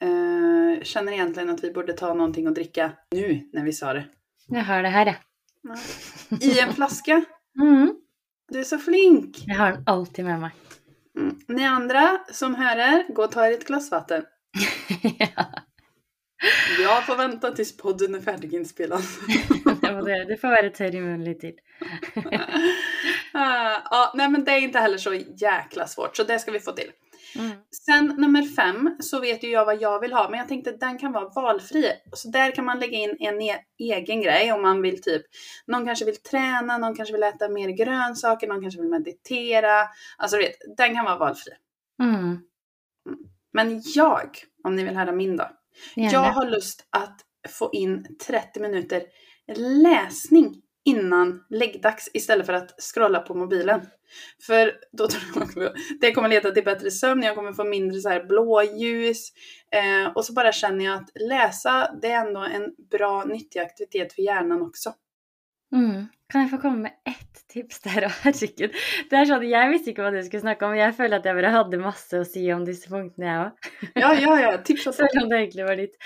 Eh, 0.00 0.82
känner 0.82 1.12
egentligen 1.12 1.50
att 1.50 1.64
vi 1.64 1.70
borde 1.70 1.92
ta 1.92 2.14
någonting 2.14 2.46
att 2.46 2.54
dricka 2.54 2.92
nu 3.12 3.48
när 3.52 3.64
vi 3.64 3.72
sa 3.72 3.92
det. 3.92 4.04
Jeg 4.50 4.64
har 4.64 4.82
det 4.82 4.90
her, 4.90 5.06
jeg. 5.06 5.18
I 6.42 6.58
en 6.60 6.74
flaska. 6.74 7.24
Mm. 7.60 7.94
Du 8.52 8.58
är 8.60 8.64
så 8.64 8.78
flink! 8.78 9.36
Jeg 9.46 9.56
har 9.56 9.72
den 9.72 9.82
alltid 9.86 10.24
med 10.24 10.40
meg. 10.40 10.50
Mm. 11.18 11.36
Ni 11.48 11.64
andra 11.64 12.18
som 12.32 12.54
hör 12.54 12.76
er, 12.76 13.12
gå 13.12 13.24
och 13.24 13.32
ta 13.32 13.46
er 13.46 13.52
ett 13.52 13.66
glas 13.66 13.90
vatten. 13.90 14.24
ja, 15.18 15.44
Jag 16.82 17.06
får 17.06 17.16
vänta 17.16 17.50
tills 17.50 17.76
podden 17.76 18.14
är 18.14 18.20
färdiginspelad. 18.20 19.02
det 20.28 20.36
får 20.40 21.18
litt 21.18 21.40
til. 21.40 21.58
Ah, 23.34 23.80
ja, 23.90 24.12
nej 24.14 24.28
men 24.28 24.44
det 24.44 24.52
är 24.52 24.58
inte 24.58 24.78
heller 24.78 24.98
så 24.98 25.14
jäkla 25.14 25.86
svårt, 25.86 26.16
så 26.16 26.24
det 26.24 26.38
ska 26.38 26.50
vi 26.50 26.60
få 26.60 26.72
till. 26.72 26.90
Mm. 27.36 27.50
Sen 27.86 28.06
nummer 28.06 28.42
fem 28.42 28.96
så 29.00 29.20
vet 29.20 29.44
ju 29.44 29.48
jag 29.48 29.64
vad 29.64 29.82
jag 29.82 30.00
vill 30.00 30.12
ha, 30.12 30.28
men 30.30 30.38
jag 30.38 30.48
tänkte 30.48 30.72
den 30.72 30.98
kan 30.98 31.12
vara 31.12 31.28
valfri. 31.28 31.92
Så 32.12 32.28
där 32.28 32.50
kan 32.50 32.64
man 32.64 32.80
lägga 32.80 32.98
in 32.98 33.16
en 33.20 33.42
e- 33.42 33.64
egen 33.78 34.20
grej 34.22 34.52
om 34.52 34.62
man 34.62 34.82
vill 34.82 35.02
typ, 35.02 35.22
någon 35.66 35.86
kanske 35.86 36.04
vill 36.04 36.16
träna, 36.16 36.78
någon 36.78 36.94
kanske 36.94 37.12
vill 37.12 37.22
äta 37.22 37.48
mer 37.48 37.68
grönsaker, 37.68 38.48
någon 38.48 38.62
kanske 38.62 38.80
vill 38.80 38.90
meditera. 38.90 39.88
Alltså 40.16 40.36
du 40.36 40.42
vet, 40.42 40.56
den 40.76 40.94
kan 40.94 41.04
vara 41.04 41.18
valfri. 41.18 41.52
Mm. 42.02 42.38
Men 43.52 43.82
jag, 43.94 44.28
om 44.64 44.76
ni 44.76 44.84
vill 44.84 44.96
höra 44.96 45.12
min 45.12 45.36
då. 45.36 45.50
Jag 45.94 46.12
Gjerne. 46.12 46.26
har 46.26 46.46
lust 46.46 46.86
att 46.90 47.20
få 47.48 47.70
in 47.72 48.16
30 48.26 48.60
minuter 48.60 49.02
läsning 49.56 50.62
innan 50.84 51.44
läggdags 51.50 52.10
istället 52.14 52.46
för 52.46 52.52
att 52.52 52.82
scrolla 52.82 53.20
på 53.20 53.34
mobilen. 53.34 53.80
För 54.46 54.72
då 54.92 55.08
tror 55.08 55.64
jag 55.64 55.72
det 56.00 56.12
kommer 56.12 56.28
leda 56.28 56.50
till 56.50 56.64
bättre 56.64 56.90
sömn, 56.90 57.22
jag 57.22 57.34
kommer 57.34 57.52
få 57.52 57.64
mindre 57.64 58.00
så 58.00 58.08
här 58.08 58.24
blåljus. 58.24 59.32
Eh, 59.70 60.12
och 60.14 60.24
så 60.24 60.32
bara 60.32 60.52
känner 60.52 60.84
jag 60.84 60.94
att 60.94 61.10
läsa, 61.28 61.94
det 62.02 62.10
är 62.10 62.26
ändå 62.26 62.40
en 62.40 62.74
bra 62.90 63.24
nyttig 63.24 63.60
aktivitet 63.60 64.12
för 64.12 64.22
hjärnan 64.22 64.62
också. 64.62 64.92
Mm. 65.72 66.06
Kan 66.32 66.40
jeg 66.40 66.50
få 66.50 66.58
komme 66.58 66.76
med 66.76 66.92
ett 67.04 67.48
tips 67.52 67.80
òg? 67.84 68.06
Herregud. 68.24 68.76
Det 69.10 69.18
er 69.18 69.26
sånn, 69.28 69.44
Jeg 69.48 69.70
visste 69.72 69.92
ikke 69.92 70.04
hva 70.06 70.12
du 70.14 70.20
skulle 70.24 70.44
snakke 70.44 70.68
om. 70.68 70.76
Jeg 70.78 70.94
føler 70.96 71.20
at 71.20 71.28
jeg 71.28 71.36
bare 71.36 71.52
hadde 71.52 71.80
masse 71.82 72.20
å 72.20 72.24
si 72.28 72.44
om 72.54 72.64
disse 72.64 72.88
punktene, 72.92 73.28
jeg 73.28 73.42
òg. 73.42 73.68
Ja, 74.02 74.12
ja, 74.16 74.36
ja. 74.40 74.52
Tips 74.64 74.88
Selv 74.96 75.20
om 75.20 75.28
det 75.28 75.42
egentlig 75.42 75.66
var 75.68 75.80
ditt. 75.80 75.98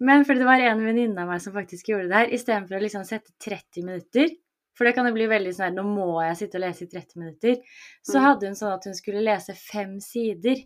Men 0.00 0.24
fordi 0.24 0.40
det 0.40 0.48
var 0.48 0.64
en 0.70 0.84
venninne 0.86 1.24
av 1.24 1.32
meg 1.32 1.44
som 1.44 1.56
faktisk 1.56 1.92
gjorde 1.92 2.08
det 2.08 2.22
her. 2.22 2.32
Istedenfor 2.38 2.78
å 2.78 2.82
liksom 2.84 3.04
sette 3.08 3.34
30 3.44 3.84
minutter, 3.84 4.32
for 4.74 4.84
det 4.84 4.94
kan 4.96 5.06
jo 5.06 5.12
bli 5.16 5.26
veldig 5.30 5.52
sånn 5.54 5.68
her 5.68 5.74
Nå 5.76 5.84
må 5.86 6.06
jeg 6.26 6.36
sitte 6.42 6.58
og 6.60 6.64
lese 6.66 6.84
i 6.84 6.90
30 6.92 7.16
minutter. 7.20 7.56
Så 8.02 8.18
Mm. 8.18 8.24
hadde 8.24 8.46
hun 8.46 8.54
sånn 8.58 8.74
at 8.74 8.84
hun 8.84 8.94
skulle 8.94 9.22
lese 9.24 9.54
fem 9.54 10.00
sider. 10.00 10.56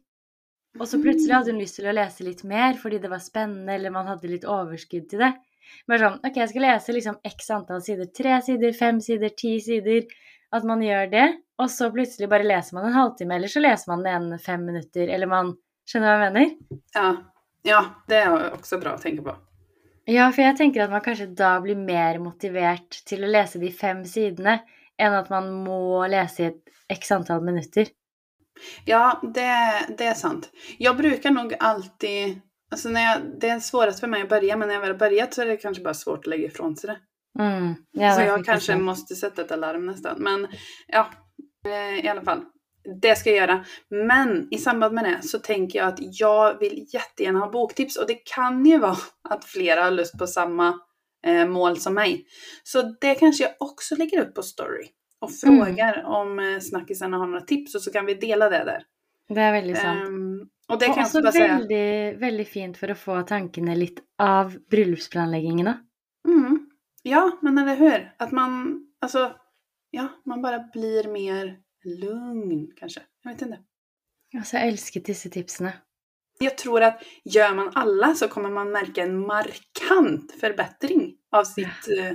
Og 0.79 0.87
så 0.87 1.01
plutselig 1.03 1.35
hadde 1.35 1.53
hun 1.53 1.61
lyst 1.61 1.77
til 1.77 1.87
å 1.91 1.95
lese 1.95 2.25
litt 2.25 2.45
mer 2.45 2.75
fordi 2.75 2.99
det 3.01 3.11
var 3.11 3.19
spennende, 3.25 3.75
eller 3.75 3.91
man 3.91 4.07
hadde 4.07 4.29
litt 4.31 4.45
overskudd 4.45 5.09
til 5.11 5.19
det. 5.19 5.33
Bare 5.89 5.99
sånn 5.99 6.21
OK, 6.25 6.35
jeg 6.37 6.49
skal 6.49 6.63
lese 6.63 6.93
liksom 6.97 7.19
x 7.25 7.51
antall 7.51 7.81
sider. 7.83 8.07
Tre 8.15 8.41
sider, 8.43 8.73
fem 8.73 9.01
sider, 9.01 9.29
ti 9.37 9.59
sider. 9.61 10.07
At 10.53 10.65
man 10.65 10.81
gjør 10.81 11.11
det. 11.11 11.27
Og 11.59 11.69
så 11.69 11.91
plutselig 11.93 12.29
bare 12.31 12.47
leser 12.47 12.73
man 12.75 12.87
en 12.87 12.93
halvtime, 12.95 13.35
eller 13.35 13.49
så 13.49 13.61
leser 13.61 13.89
man 13.89 14.03
den 14.03 14.33
en 14.33 14.39
fem 14.39 14.65
minutter. 14.65 15.09
Eller 15.11 15.27
man 15.27 15.57
Skjønner 15.89 16.05
du 16.05 16.21
hva 16.21 16.25
jeg 16.25 16.33
mener? 16.33 16.81
Ja. 16.95 17.05
ja, 17.65 17.95
det 18.09 18.17
er 18.27 18.51
også 18.53 18.79
bra 18.81 18.93
å 18.95 19.01
tenke 19.01 19.23
på. 19.25 19.33
Ja, 20.09 20.31
for 20.33 20.41
jeg 20.41 20.57
tenker 20.57 20.87
at 20.87 20.93
man 20.93 21.05
kanskje 21.05 21.29
da 21.37 21.59
blir 21.61 21.77
mer 21.77 22.17
motivert 22.23 23.03
til 23.09 23.27
å 23.27 23.29
lese 23.29 23.61
de 23.61 23.69
fem 23.75 24.01
sidene, 24.09 24.63
enn 24.97 25.17
at 25.19 25.29
man 25.29 25.51
må 25.67 26.07
lese 26.09 26.43
i 26.43 26.47
et 26.49 26.95
x 26.97 27.13
antall 27.13 27.45
minutter. 27.45 27.91
Ja, 28.89 29.21
det, 29.23 29.51
det 29.99 30.05
är 30.05 30.15
sant. 30.15 30.51
Jag 30.79 30.97
brukar 30.97 31.31
nog 31.31 31.55
alltid, 31.61 32.41
alltså 32.71 32.89
när 32.89 33.01
jag, 33.01 33.21
det 33.41 33.49
är 33.49 33.61
svårast 33.61 34.01
för 34.01 34.07
mig 34.07 34.23
att 34.23 34.29
börja, 34.29 34.57
men 34.57 34.69
när 34.69 34.75
jag 34.75 34.81
väl 34.81 34.91
har 34.91 34.99
börjat 34.99 35.35
så 35.35 35.43
är 35.43 35.47
det 35.47 35.57
kanske 35.57 35.83
bara 35.83 35.95
svårt 35.95 36.19
att 36.19 36.27
lägga 36.27 36.47
ifrån 36.47 36.77
sig 36.77 36.91
det. 36.91 36.99
Mm. 37.43 37.75
Ja, 37.91 38.15
så 38.15 38.21
jag 38.23 38.45
kanske 38.45 38.73
sant. 38.73 38.85
måste 38.85 39.15
sätta 39.15 39.43
ett 39.43 39.53
alarm 39.53 39.87
nästan. 39.87 40.23
Men 40.23 40.49
ja, 40.87 41.09
eh, 41.67 42.05
i 42.05 42.09
alla 42.09 42.23
fall. 42.23 42.45
Det 43.01 43.19
ska 43.19 43.31
jag 43.31 43.39
göra. 43.39 43.65
Men 43.91 44.49
i 44.51 44.59
samband 44.59 44.95
med 44.95 45.05
det 45.05 45.23
så 45.23 45.39
tänker 45.39 45.79
jag 45.79 45.89
att 45.89 45.99
jag 46.01 46.59
vill 46.59 46.87
jättegärna 46.89 47.39
ha 47.39 47.51
boktips 47.51 47.97
och 47.97 48.07
det 48.07 48.15
kan 48.15 48.65
ju 48.67 48.79
vara 48.79 48.97
att 49.29 49.45
flera 49.45 49.83
har 49.85 49.91
lust 49.91 50.19
på 50.19 50.27
samma 50.27 50.81
eh, 51.27 51.47
mål 51.49 51.77
som 51.79 51.95
mig. 51.95 52.27
Så 52.63 52.83
det 53.01 53.15
kanske 53.15 53.45
jag 53.45 53.53
också 53.61 53.95
lägger 53.97 54.21
upp 54.21 54.35
på 54.35 54.43
story 54.43 54.87
och 55.21 55.31
Mm. 55.47 55.65
frågar 55.67 56.05
om 56.05 56.39
eh, 56.39 56.61
snackisarna 56.61 57.17
har 57.17 57.27
några 57.27 57.41
tips 57.41 57.75
och 57.75 57.83
så 57.83 57.93
kan 57.93 58.07
vi 58.07 58.15
dela 58.15 58.49
det 58.51 58.65
där. 58.65 58.83
Det 59.29 59.41
er 59.41 59.53
veldig 59.53 59.77
sant. 59.77 60.09
Ehm, 60.09 60.49
och 60.69 60.79
det 60.79 60.87
kan 60.87 60.97
jag 60.97 61.05
også 61.07 61.23
bara 61.23 61.33
säga. 61.33 61.59
veldig, 61.59 62.19
veldig 62.21 62.49
fint 62.49 62.77
for 62.79 62.91
å 62.91 62.95
få 62.95 63.23
tankene 63.23 63.75
litt 63.77 63.99
av 64.19 64.59
bryllupsplanleggingen. 64.71 65.65
da. 65.67 65.75
Mm. 66.29 66.71
Ja, 67.03 67.39
men 67.43 67.59
eller 67.59 67.77
hur? 67.77 68.13
Att 68.19 68.33
man, 68.33 68.81
alltså, 69.01 69.33
ja, 69.91 70.09
man 70.25 70.43
bara 70.43 70.59
blir 70.73 71.09
mer 71.13 71.57
lugn 71.85 72.73
kanske. 72.77 73.01
Jag 73.23 73.33
vet 73.33 73.43
inte. 73.43 73.59
Altså, 74.37 74.57
jeg 74.57 74.69
elsket 74.69 75.07
disse 75.07 75.31
tipsene. 75.31 75.73
Jag 76.39 76.59
tror 76.59 76.83
att 76.83 77.03
gör 77.25 77.55
man 77.55 77.71
alla 77.75 78.15
så 78.15 78.29
kommer 78.29 78.51
man 78.51 78.71
märka 78.71 79.03
en 79.03 79.27
markant 79.27 80.33
förbättring 80.41 81.17
av 81.33 81.45
sitt 81.45 81.89
eh, 81.99 82.11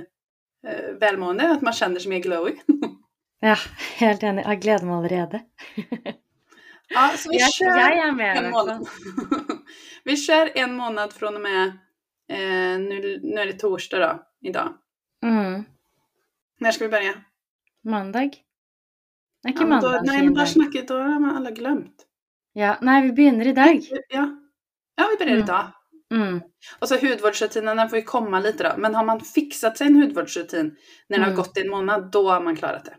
eh, 0.72 0.94
välmående. 1.00 1.50
Att 1.50 1.62
man 1.62 1.72
känner 1.72 2.00
sig 2.00 2.10
mer 2.10 2.18
glowy. 2.18 2.56
Ja, 3.40 3.56
helt 3.96 4.22
enig. 4.22 4.44
Jeg 4.46 4.60
gleder 4.60 4.86
meg 4.86 4.94
allerede. 4.96 5.40
Ja, 6.88 7.10
så 7.16 7.28
vi 7.30 7.36
Jeg, 7.36 7.52
kör 7.52 7.76
jeg 7.76 7.98
er 7.98 8.12
med, 8.12 8.36
en 8.36 8.50
månad. 8.50 8.86
vi 10.04 10.16
kör 10.16 10.50
en 10.54 10.76
månad 10.76 11.12
från 11.12 11.34
och 11.34 11.40
med, 11.40 11.66
eh, 12.28 12.78
nu, 12.78 13.20
nu 13.22 13.40
är 13.40 13.46
det 13.46 13.58
torsdag 13.58 13.98
då, 13.98 14.48
idag. 14.48 14.74
Mm. 15.22 15.64
När 16.58 16.72
ska 16.72 16.84
vi 16.84 16.90
börja? 16.90 17.14
Mandag? 19.44 19.88
Er 19.88 19.92
Ja, 19.92 19.98
då, 19.98 20.04
nej, 20.04 20.16
fin 20.16 20.24
men 20.24 20.34
då, 20.34 20.38
dag? 20.40 20.48
snacket, 20.48 20.88
då 20.88 20.94
har 20.98 21.20
man 21.20 21.36
alla 21.36 21.50
glömt. 21.50 22.06
Ja, 22.52 22.76
nei, 22.80 23.02
vi 23.02 23.12
begynner 23.12 23.46
i 23.46 23.52
dag. 23.52 23.80
Ja, 24.08 24.36
ja 24.96 25.08
vi 25.10 25.16
börjar 25.24 25.32
Mm. 25.36 25.44
idag. 25.44 25.72
Mm. 26.12 26.40
Och 26.80 26.88
så 26.88 26.96
hudvårdsrutinen, 26.96 27.76
den 27.76 27.88
får 27.88 27.98
ju 27.98 28.04
komma 28.04 28.40
lite 28.40 28.64
då. 28.64 28.74
Men 28.80 28.94
har 28.94 29.04
man 29.04 29.20
fixat 29.20 29.78
sig 29.78 29.86
en 29.86 29.96
hudvårdsrutin 29.96 30.76
när 31.08 31.18
det 31.18 31.24
har 31.24 31.30
Mm. 31.32 31.36
gått 31.36 31.58
en 31.58 31.70
månad, 31.70 32.10
då 32.12 32.28
har 32.30 32.40
man 32.40 32.56
klarat 32.56 32.84
det. 32.84 32.96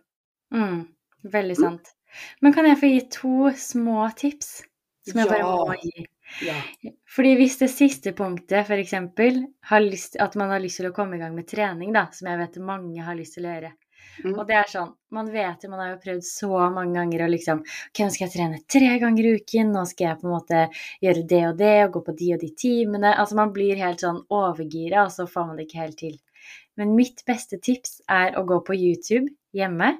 Mm. 0.57 0.87
Veldig 1.23 1.57
sant. 1.57 1.95
Men 2.39 2.53
kan 2.53 2.65
jeg 2.65 2.79
få 2.79 2.85
gi 2.85 3.01
to 3.01 3.51
små 3.57 4.09
tips? 4.15 4.63
Som 5.11 5.23
bare 5.23 5.37
Ja. 5.37 5.65
må 5.67 5.73
gi. 5.83 6.05
Ja. 6.41 6.53
Fordi 7.15 7.35
hvis 7.35 7.57
det 7.57 7.67
siste 7.69 8.11
punktet 8.13 8.65
f.eks. 8.69 8.91
har 9.61 9.81
at 10.19 10.35
man 10.35 10.49
har 10.49 10.59
lyst 10.59 10.77
til 10.77 10.85
å 10.91 10.93
komme 10.95 11.15
i 11.15 11.19
gang 11.19 11.35
med 11.35 11.47
trening, 11.47 11.93
da, 11.93 12.07
som 12.11 12.27
jeg 12.27 12.37
vet 12.37 12.57
mange 12.57 13.01
har 13.03 13.15
lyst 13.15 13.33
til 13.33 13.45
å 13.45 13.53
gjøre. 13.53 13.71
Mm. 14.23 14.33
Og 14.39 14.45
det 14.47 14.55
er 14.55 14.69
sånn, 14.71 14.93
man 15.11 15.27
vet 15.33 15.63
jo, 15.65 15.69
man 15.73 15.81
har 15.83 15.89
jo 15.93 16.01
prøvd 16.05 16.23
så 16.27 16.49
mange 16.71 16.95
ganger 16.95 17.25
å 17.25 17.31
liksom 17.31 17.59
Ok, 17.65 17.99
nå 17.99 18.07
skal 18.13 18.25
jeg 18.27 18.33
trene 18.35 18.61
tre 18.71 18.93
ganger 19.01 19.27
i 19.27 19.33
uken, 19.39 19.73
nå 19.75 19.83
skal 19.89 20.07
jeg 20.07 20.21
på 20.21 20.29
en 20.29 20.35
måte 20.35 20.61
gjøre 21.03 21.25
det 21.33 21.41
og 21.49 21.57
det, 21.59 21.73
og 21.85 21.97
gå 21.97 22.03
på 22.07 22.15
de 22.21 22.29
og 22.37 22.45
de 22.45 22.51
timene. 22.63 23.11
Altså 23.15 23.35
man 23.39 23.51
blir 23.55 23.81
helt 23.81 24.05
sånn 24.05 24.23
overgira, 24.33 25.03
og 25.05 25.11
så 25.15 25.27
får 25.29 25.49
man 25.49 25.59
det 25.59 25.67
ikke 25.67 25.83
helt 25.83 25.99
til. 25.99 26.15
Men 26.79 26.95
mitt 26.95 27.23
beste 27.27 27.59
tips 27.63 28.01
er 28.11 28.35
å 28.39 28.45
gå 28.47 28.61
på 28.67 28.75
YouTube 28.75 29.29
hjemme. 29.55 29.93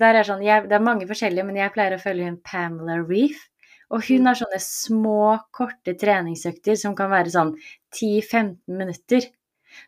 Er 0.00 0.22
sånn, 0.26 0.42
jeg, 0.46 0.68
det 0.70 0.78
er 0.78 0.84
mange 0.84 1.06
forskjellige, 1.08 1.44
men 1.46 1.58
jeg 1.58 1.74
pleier 1.74 1.96
å 1.96 2.02
følge 2.02 2.30
hun 2.30 2.40
Pamela 2.46 2.98
Reef. 3.02 3.48
Og 3.90 4.02
hun 4.08 4.24
Mm. 4.24 4.26
har 4.26 4.34
sånne 4.34 4.58
små, 4.58 5.38
korte 5.54 5.94
treningsøkter 5.94 6.74
som 6.76 6.96
kan 6.98 7.10
være 7.10 7.30
sånn 7.30 7.52
10-15 7.94 8.56
minutter. 8.66 9.28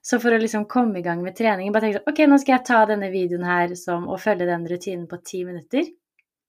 Så 0.02 0.20
for 0.22 0.34
å 0.34 0.40
liksom 0.42 0.66
komme 0.70 1.00
i 1.00 1.06
gang 1.06 1.22
med 1.24 1.36
treningen, 1.38 1.72
bare 1.74 1.88
tenke 1.88 2.00
sånn 2.00 2.12
Ok, 2.12 2.22
nå 2.28 2.38
skal 2.42 2.56
jeg 2.56 2.66
ta 2.68 2.82
denne 2.90 3.10
videoen 3.14 3.46
her 3.48 3.74
som, 3.78 4.06
og 4.08 4.22
følge 4.22 4.48
den 4.48 4.68
rutinen 4.68 5.08
på 5.10 5.20
10 5.22 5.48
minutter. 5.48 5.90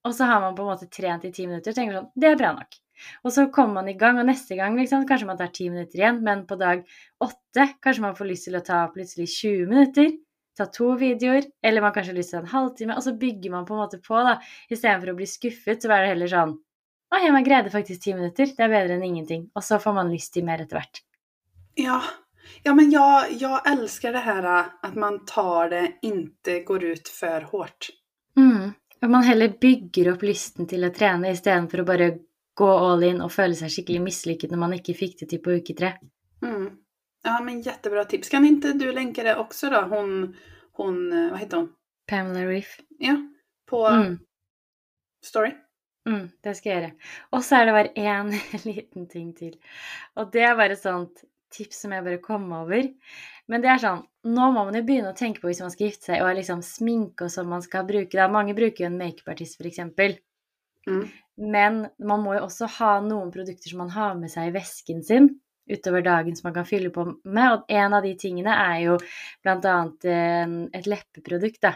Og 0.08 0.16
så 0.16 0.30
har 0.30 0.44
man 0.44 0.56
på 0.56 0.64
en 0.64 0.72
måte 0.72 0.88
trent 0.92 1.26
i 1.28 1.34
10 1.34 1.50
minutter 1.52 1.74
og 1.74 1.80
tenker 1.80 2.00
sånn 2.00 2.14
Det 2.16 2.32
er 2.32 2.40
bra 2.40 2.54
nok. 2.56 2.80
Og 3.24 3.34
så 3.34 3.46
kommer 3.54 3.80
man 3.80 3.92
i 3.92 3.98
gang, 4.00 4.20
og 4.20 4.28
neste 4.28 4.58
gang 4.60 4.76
liksom, 4.78 5.06
kanskje 5.08 5.28
man 5.30 5.40
tar 5.40 5.52
10 5.52 5.76
minutter 5.76 6.02
igjen, 6.02 6.24
men 6.26 6.46
på 6.48 6.58
dag 6.60 6.82
8 7.24 7.68
kanskje 7.84 8.04
man 8.04 8.18
får 8.18 8.30
lyst 8.32 8.50
til 8.50 8.60
å 8.60 8.66
ta 8.66 8.82
plutselig 8.94 9.30
20 9.36 9.70
minutter. 9.72 10.10
Ta 10.60 10.66
to 10.76 10.92
videoer, 11.00 11.46
eller 11.64 11.84
man 11.86 11.94
kanskje 11.96 12.12
har 12.12 12.20
lyst 12.20 12.34
til 12.34 12.42
en 12.42 12.50
halvtime, 12.52 12.96
og 13.00 13.06
så 13.06 13.14
bygger 13.20 13.54
man 13.54 13.68
på 13.68 13.76
en 13.76 13.84
måte 13.86 14.02
på, 14.04 14.18
da. 14.28 14.36
Istedenfor 14.68 15.14
å 15.14 15.20
bli 15.20 15.28
skuffet, 15.32 15.80
så 15.80 15.94
er 15.94 16.04
det 16.04 16.16
heller 16.16 16.34
sånn 16.34 16.58
Å 17.10 17.22
ja, 17.24 17.30
man 17.34 17.46
greide 17.48 17.72
faktisk 17.74 18.04
10 18.04 18.20
minutter. 18.20 18.52
Det 18.54 18.66
er 18.66 18.74
bedre 18.74 18.98
enn 19.00 19.06
ingenting. 19.08 19.48
Og 19.58 19.64
så 19.66 19.80
får 19.82 19.96
man 19.96 20.12
lyst 20.14 20.36
til 20.36 20.44
mer 20.46 20.62
etter 20.62 20.78
hvert. 20.78 21.00
Ja. 21.80 21.96
Ja, 22.64 22.74
men 22.74 22.92
jag, 22.92 23.32
jag 23.32 23.72
älskar 23.72 24.14
det 24.14 24.20
här 24.20 24.60
äh, 24.60 24.66
att 24.82 24.96
man 24.96 25.26
tar 25.26 25.70
det, 25.70 25.92
inte 26.02 26.60
går 26.60 26.84
ut 26.84 27.08
för 27.08 27.42
hårt. 27.42 27.88
Mm. 28.38 28.72
At 29.02 29.10
man 29.10 29.24
heller 29.24 29.54
bygger 29.62 30.12
opp 30.14 30.22
lysten 30.24 30.68
til 30.68 30.84
å 30.84 30.90
trene 30.94 31.32
istedenfor 31.32 31.82
å 31.82 31.86
bare 31.88 32.10
gå 32.60 32.68
all 32.68 33.04
in 33.08 33.22
og 33.24 33.32
føle 33.32 33.56
seg 33.56 33.72
skikkelig 33.72 34.02
mislykket 34.04 34.52
når 34.52 34.60
man 34.60 34.74
ikke 34.76 34.94
fikk 35.00 35.20
det 35.22 35.30
til 35.32 35.40
på 35.44 35.56
uke 35.62 35.76
tre. 35.78 35.94
Mm. 36.44 36.70
Ja, 37.24 37.40
men 37.44 37.62
jättebra 37.62 38.04
tips. 38.06 38.30
Kan 38.30 38.46
inte 38.46 38.74
du 38.74 38.92
länka 38.92 39.24
det 39.24 39.36
också 39.36 39.70
då? 39.70 39.82
Hon, 39.82 40.36
hon 40.74 41.14
eh, 41.14 41.30
vad 41.32 41.40
heter 41.40 41.58
hon? 41.58 41.70
Pamela 42.10 42.46
Reef. 42.46 42.80
Ja, 43.00 43.16
på 43.70 43.88
Mm. 43.88 44.20
story. 45.26 45.52
Mm, 46.10 46.30
det 46.44 46.56
skal 46.58 46.72
jeg 46.72 46.82
gjøre. 46.82 46.92
Og 47.32 47.44
så 47.44 47.56
er 47.60 47.66
det 47.66 47.74
bare 47.76 47.94
én 47.96 48.30
liten 48.66 49.08
ting 49.10 49.34
til. 49.38 49.56
Og 50.16 50.32
det 50.34 50.56
bare 50.58 50.74
et 50.74 50.82
sånt 50.82 51.24
tips 51.54 51.84
som 51.84 51.94
jeg 51.96 52.06
bare 52.06 52.22
kom 52.24 52.48
over. 52.56 52.88
Men 53.50 53.66
det 53.66 53.72
er 53.74 53.82
sånn 53.82 54.06
Nå 54.30 54.50
må 54.52 54.66
man 54.68 54.76
jo 54.76 54.84
begynne 54.84 55.14
å 55.14 55.18
tenke 55.18 55.40
på 55.40 55.48
hvis 55.48 55.62
man 55.64 55.72
skal 55.72 55.88
gifte 55.88 56.10
seg, 56.10 56.22
og 56.22 56.36
liksom 56.36 56.60
sminke 56.66 57.30
og 57.30 57.32
sånn 57.32 57.48
man 57.48 57.64
skal 57.64 57.86
bruke. 57.88 58.12
Da. 58.12 58.28
Mange 58.32 58.56
bruker 58.58 58.84
jo 58.84 58.90
en 58.90 58.98
makeupartist, 59.00 59.56
f.eks. 59.56 59.80
Mm. 60.90 61.06
Men 61.56 61.78
man 62.04 62.26
må 62.26 62.36
jo 62.36 62.42
også 62.50 62.68
ha 62.80 62.98
noen 63.06 63.32
produkter 63.32 63.72
som 63.72 63.80
man 63.80 63.94
har 63.94 64.18
med 64.20 64.32
seg 64.34 64.50
i 64.50 64.56
vesken 64.58 65.00
sin 65.08 65.32
utover 65.70 66.04
dagen 66.04 66.36
som 66.36 66.50
man 66.50 66.58
kan 66.58 66.68
fylle 66.68 66.92
på 66.94 67.06
med. 67.08 67.54
Og 67.54 67.72
en 67.72 67.96
av 67.96 68.06
de 68.06 68.16
tingene 68.20 68.56
er 68.56 68.80
jo 68.88 68.98
eh, 69.00 70.56
et 70.80 70.90
leppeprodukt, 70.90 71.62
da. 71.64 71.76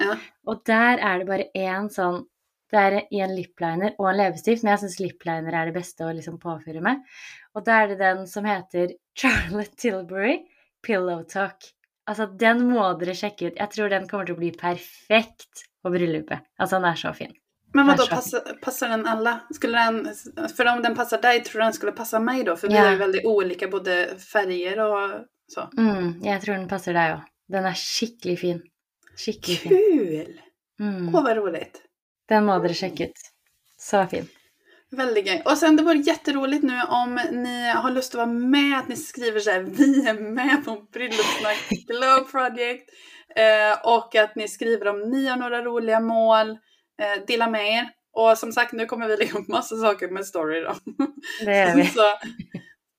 Ja. 0.00 0.16
Og 0.48 0.64
der 0.68 1.00
er 1.00 1.20
det 1.20 1.28
bare 1.28 1.52
én 1.56 1.92
sånn 1.92 2.26
Det 2.66 2.80
er 2.82 2.94
i 3.14 3.20
en 3.22 3.30
lipliner 3.30 3.92
og 3.94 4.08
en 4.10 4.16
leppestift, 4.18 4.64
men 4.64 4.72
jeg 4.72 4.80
syns 4.82 4.96
lipliner 4.98 5.54
er 5.54 5.68
det 5.68 5.74
beste 5.76 6.02
å 6.02 6.10
liksom 6.10 6.40
påfyre 6.42 6.80
med. 6.82 7.04
Og 7.54 7.62
da 7.62 7.76
er 7.78 7.92
det 7.92 7.98
den 8.00 8.24
som 8.26 8.42
heter 8.42 8.96
Charlotte 9.16 9.76
Tilbury 9.76 10.38
Pillow 10.86 11.22
Talk. 11.24 11.56
Altså, 12.06 12.26
den 12.38 12.60
må 12.70 12.84
dere 13.00 13.14
sjekke 13.18 13.48
ut. 13.50 13.56
Jeg 13.58 13.70
tror 13.72 13.90
den 13.90 14.06
kommer 14.08 14.30
å 14.30 14.36
bli 14.38 14.52
perfekt 14.54 15.64
på 15.82 15.90
bryllupet. 15.90 16.44
Altså, 16.60 16.76
den 16.78 16.84
er 16.90 17.00
så 17.00 17.12
fin. 17.16 17.32
Men 17.74 17.86
vadå, 17.90 18.06
passar, 18.08 18.40
passar 18.62 18.88
den 18.88 19.06
alla? 19.06 19.40
Skulle 19.54 19.78
den, 19.78 20.14
för 20.56 20.68
om 20.70 20.82
den 20.82 20.94
passar 20.94 21.20
dig, 21.22 21.40
tror 21.44 21.60
du 21.60 21.64
den 21.64 21.72
skulle 21.72 21.92
passa 21.92 22.20
mig 22.20 22.44
då? 22.44 22.56
För 22.56 22.68
vi 22.68 22.74
Ja. 22.74 22.90
ju 22.90 22.96
väldigt 22.96 23.24
olika 23.24 23.68
både 23.68 24.06
färger 24.32 24.78
och 24.80 25.24
så. 25.48 25.68
Mm, 25.78 26.22
jeg 26.24 26.40
tror 26.42 26.54
den 26.54 26.68
passer 26.68 26.92
deg 26.94 27.16
òg. 27.16 27.26
Den 27.48 27.66
er 27.66 27.74
skikkelig 27.78 28.38
fin. 28.38 28.62
Skikkelig 29.16 29.58
fin. 29.58 29.70
Kul! 29.72 30.40
Mm. 30.80 31.14
Åh 31.14 31.22
vad 31.24 31.36
roligt. 31.36 31.82
Den 32.28 32.44
må 32.46 32.58
dere 32.62 32.74
sjekke 32.74 33.04
ut. 33.10 33.20
Så 33.78 34.06
fin. 34.06 34.28
Väldigt 34.96 35.26
gøy. 35.26 35.42
Och 35.44 35.58
sen 35.58 35.76
det 35.76 35.82
vore 35.82 35.98
jätteroligt 35.98 36.62
nu 36.62 36.82
om 36.88 37.20
ni 37.32 37.70
har 37.70 37.90
lust 37.90 38.14
att 38.14 38.18
vara 38.18 38.26
med, 38.26 38.78
att 38.78 38.88
ni 38.88 38.96
skriver 38.96 39.40
så 39.40 39.50
här, 39.50 39.60
vi 39.60 40.08
är 40.08 40.14
med 40.14 40.64
på 40.64 40.86
Bröllopssnack 40.92 41.68
Glow 41.86 42.20
Project. 42.30 42.90
Eh, 43.36 43.94
och 43.96 44.14
att 44.14 44.36
ni 44.36 44.48
skriver 44.48 44.88
om 44.88 45.00
ni 45.10 45.26
har 45.26 45.36
några 45.36 45.62
roliga 45.62 46.00
mål. 46.00 46.50
Eh, 47.02 47.26
dela 47.26 47.50
med 47.50 47.72
er. 47.72 47.88
Och 48.12 48.38
som 48.38 48.52
sagt, 48.52 48.72
nu 48.72 48.86
kommer 48.86 49.08
vi 49.08 49.16
lägga 49.16 49.38
upp 49.38 49.48
massa 49.48 49.76
saker 49.76 50.08
med 50.08 50.26
story 50.26 50.60
då. 50.60 50.74
Det 51.44 51.56
gjør 51.56 51.76
vi. 51.76 51.86
Så 51.86 52.02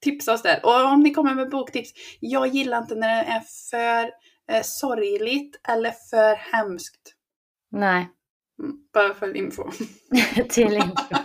tipsa 0.01 0.33
oss 0.33 0.41
där. 0.41 0.59
Och 0.63 0.85
om 0.85 1.03
ni 1.03 1.13
kommer 1.13 1.35
med 1.35 1.49
boktips. 1.49 1.89
Jag 2.19 2.47
gillar 2.47 2.77
inte 2.77 2.95
när 2.95 3.23
det 3.23 3.31
är 3.31 3.43
för 3.69 4.11
eh, 4.51 4.63
sorgligt 4.63 5.59
eller 5.67 5.93
för 6.09 6.35
hemskt. 6.35 7.13
Nei. 7.71 8.07
Mm, 8.63 8.77
bara 8.93 9.13
för 9.13 9.37
info. 9.37 9.71
Til 10.49 10.73
info. 10.73 11.15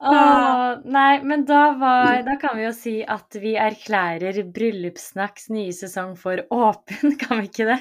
Åh, 0.00 0.78
nei, 0.86 1.18
men 1.26 1.44
da, 1.48 1.72
var, 1.80 2.20
da 2.26 2.36
kan 2.38 2.54
vi 2.58 2.64
jo 2.66 2.72
si 2.76 2.94
at 3.02 3.34
vi 3.42 3.56
erklærer 3.58 4.38
Bryllupssnakks 4.54 5.48
nye 5.50 5.72
sesong 5.74 6.14
for 6.20 6.44
åpen, 6.54 7.16
kan 7.22 7.40
vi 7.42 7.50
ikke 7.50 7.68
det? 7.72 7.78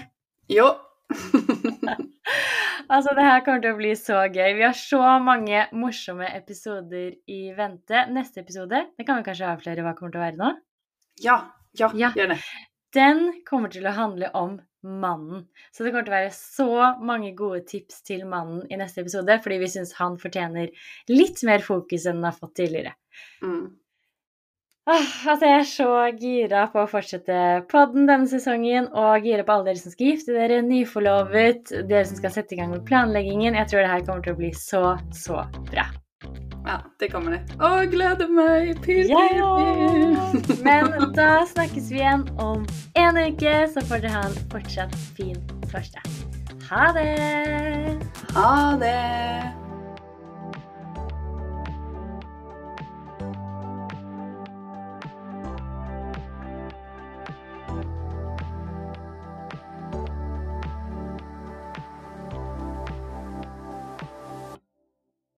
Jo. 0.54 0.72
Altså, 2.88 3.12
det 3.17 3.24
her 3.26 3.41
kommer 3.43 3.60
til 3.63 3.74
å 3.74 3.78
bli 3.80 3.89
så 4.00 4.22
gøy. 4.32 4.54
Vi 4.56 4.63
har 4.63 4.76
så 4.78 5.00
mange 5.20 5.65
morsomme 5.76 6.28
episoder 6.38 7.17
i 7.28 7.39
vente. 7.56 8.06
Neste 8.15 8.39
episode, 8.46 8.80
det 8.96 9.06
kan 9.08 9.20
vi 9.20 9.26
kanskje 9.26 9.50
avsløre 9.52 9.84
hva 9.84 9.91
kommer 9.98 10.13
til 10.13 10.22
å 10.22 10.24
være 10.24 10.39
nå? 10.39 10.52
ja, 11.24 11.36
ja, 11.76 11.89
Ja. 11.98 12.12
gör 12.15 12.32
det. 12.32 12.38
Den 12.96 13.41
kommer 13.50 13.70
til 13.74 13.84
å 13.89 13.91
handle 13.98 14.30
om 14.39 14.60
mannen. 14.84 15.48
Så 15.72 15.84
det 15.84 15.92
kommer 15.92 16.08
til 16.08 16.13
å 16.13 16.20
være 16.20 16.36
så 16.36 16.70
mange 17.04 17.34
gode 17.38 17.63
tips 17.70 18.04
til 18.08 18.24
mannen 18.30 18.63
i 18.72 18.80
neste 18.80 19.04
episode, 19.04 19.40
fordi 19.44 19.60
vi 19.63 19.72
syns 19.74 19.96
han 19.98 20.20
fortjener 20.22 20.72
litt 21.12 21.44
mer 21.48 21.66
fokus 21.66 22.08
enn 22.08 22.22
han 22.22 22.32
har 22.32 22.40
fått 22.40 22.56
tidligere. 22.62 22.96
Mm. 23.44 23.68
Åh, 24.88 25.08
altså 25.28 25.50
jeg 25.50 25.60
er 25.60 25.66
så 25.68 25.88
gira 26.16 26.62
på 26.72 26.80
å 26.80 26.88
fortsette 26.88 27.40
podden 27.68 28.06
denne 28.08 28.30
sesongen, 28.32 28.88
og 28.96 29.26
gira 29.28 29.44
på 29.44 29.58
alle 29.58 29.74
dere 29.74 29.82
som 29.82 29.92
skal 29.92 30.13
gifte 30.13 30.38
dere, 30.38 30.62
nyforlovet, 30.63 31.74
dere 31.90 32.06
som 32.08 32.22
skal 32.22 32.32
sette 32.38 32.56
i 32.56 32.62
gang 32.62 32.72
med 32.72 32.88
planleggingen. 32.88 33.58
Jeg 33.60 33.68
tror 33.68 33.84
det 33.84 33.92
her 33.92 34.08
kommer 34.08 34.24
til 34.24 34.38
å 34.38 34.40
bli 34.40 34.54
så, 34.56 34.84
så 35.12 35.44
bra. 35.68 35.90
Ja, 36.68 36.82
det 37.00 37.08
kommer 37.12 37.32
det. 37.32 37.42
Åh, 37.60 37.84
gleder 37.84 38.28
mig! 38.28 38.76
Pirr, 38.84 39.06
Ja, 39.10 39.20
pirr. 39.30 40.64
Men 40.64 41.14
da 41.16 41.46
snakkes 41.48 41.92
vi 41.92 41.96
igjen 42.02 42.28
om 42.40 42.66
en 42.94 43.18
uke, 43.18 43.54
så 43.74 43.82
får 43.88 44.04
dere 44.04 44.12
ha 44.18 44.26
en 44.28 44.36
fortsatt 44.52 44.96
fin 45.18 45.40
torsdag. 45.72 46.04
Ha 46.70 46.92
det! 46.98 48.00
Ha 48.36 48.76
det! 48.82 49.67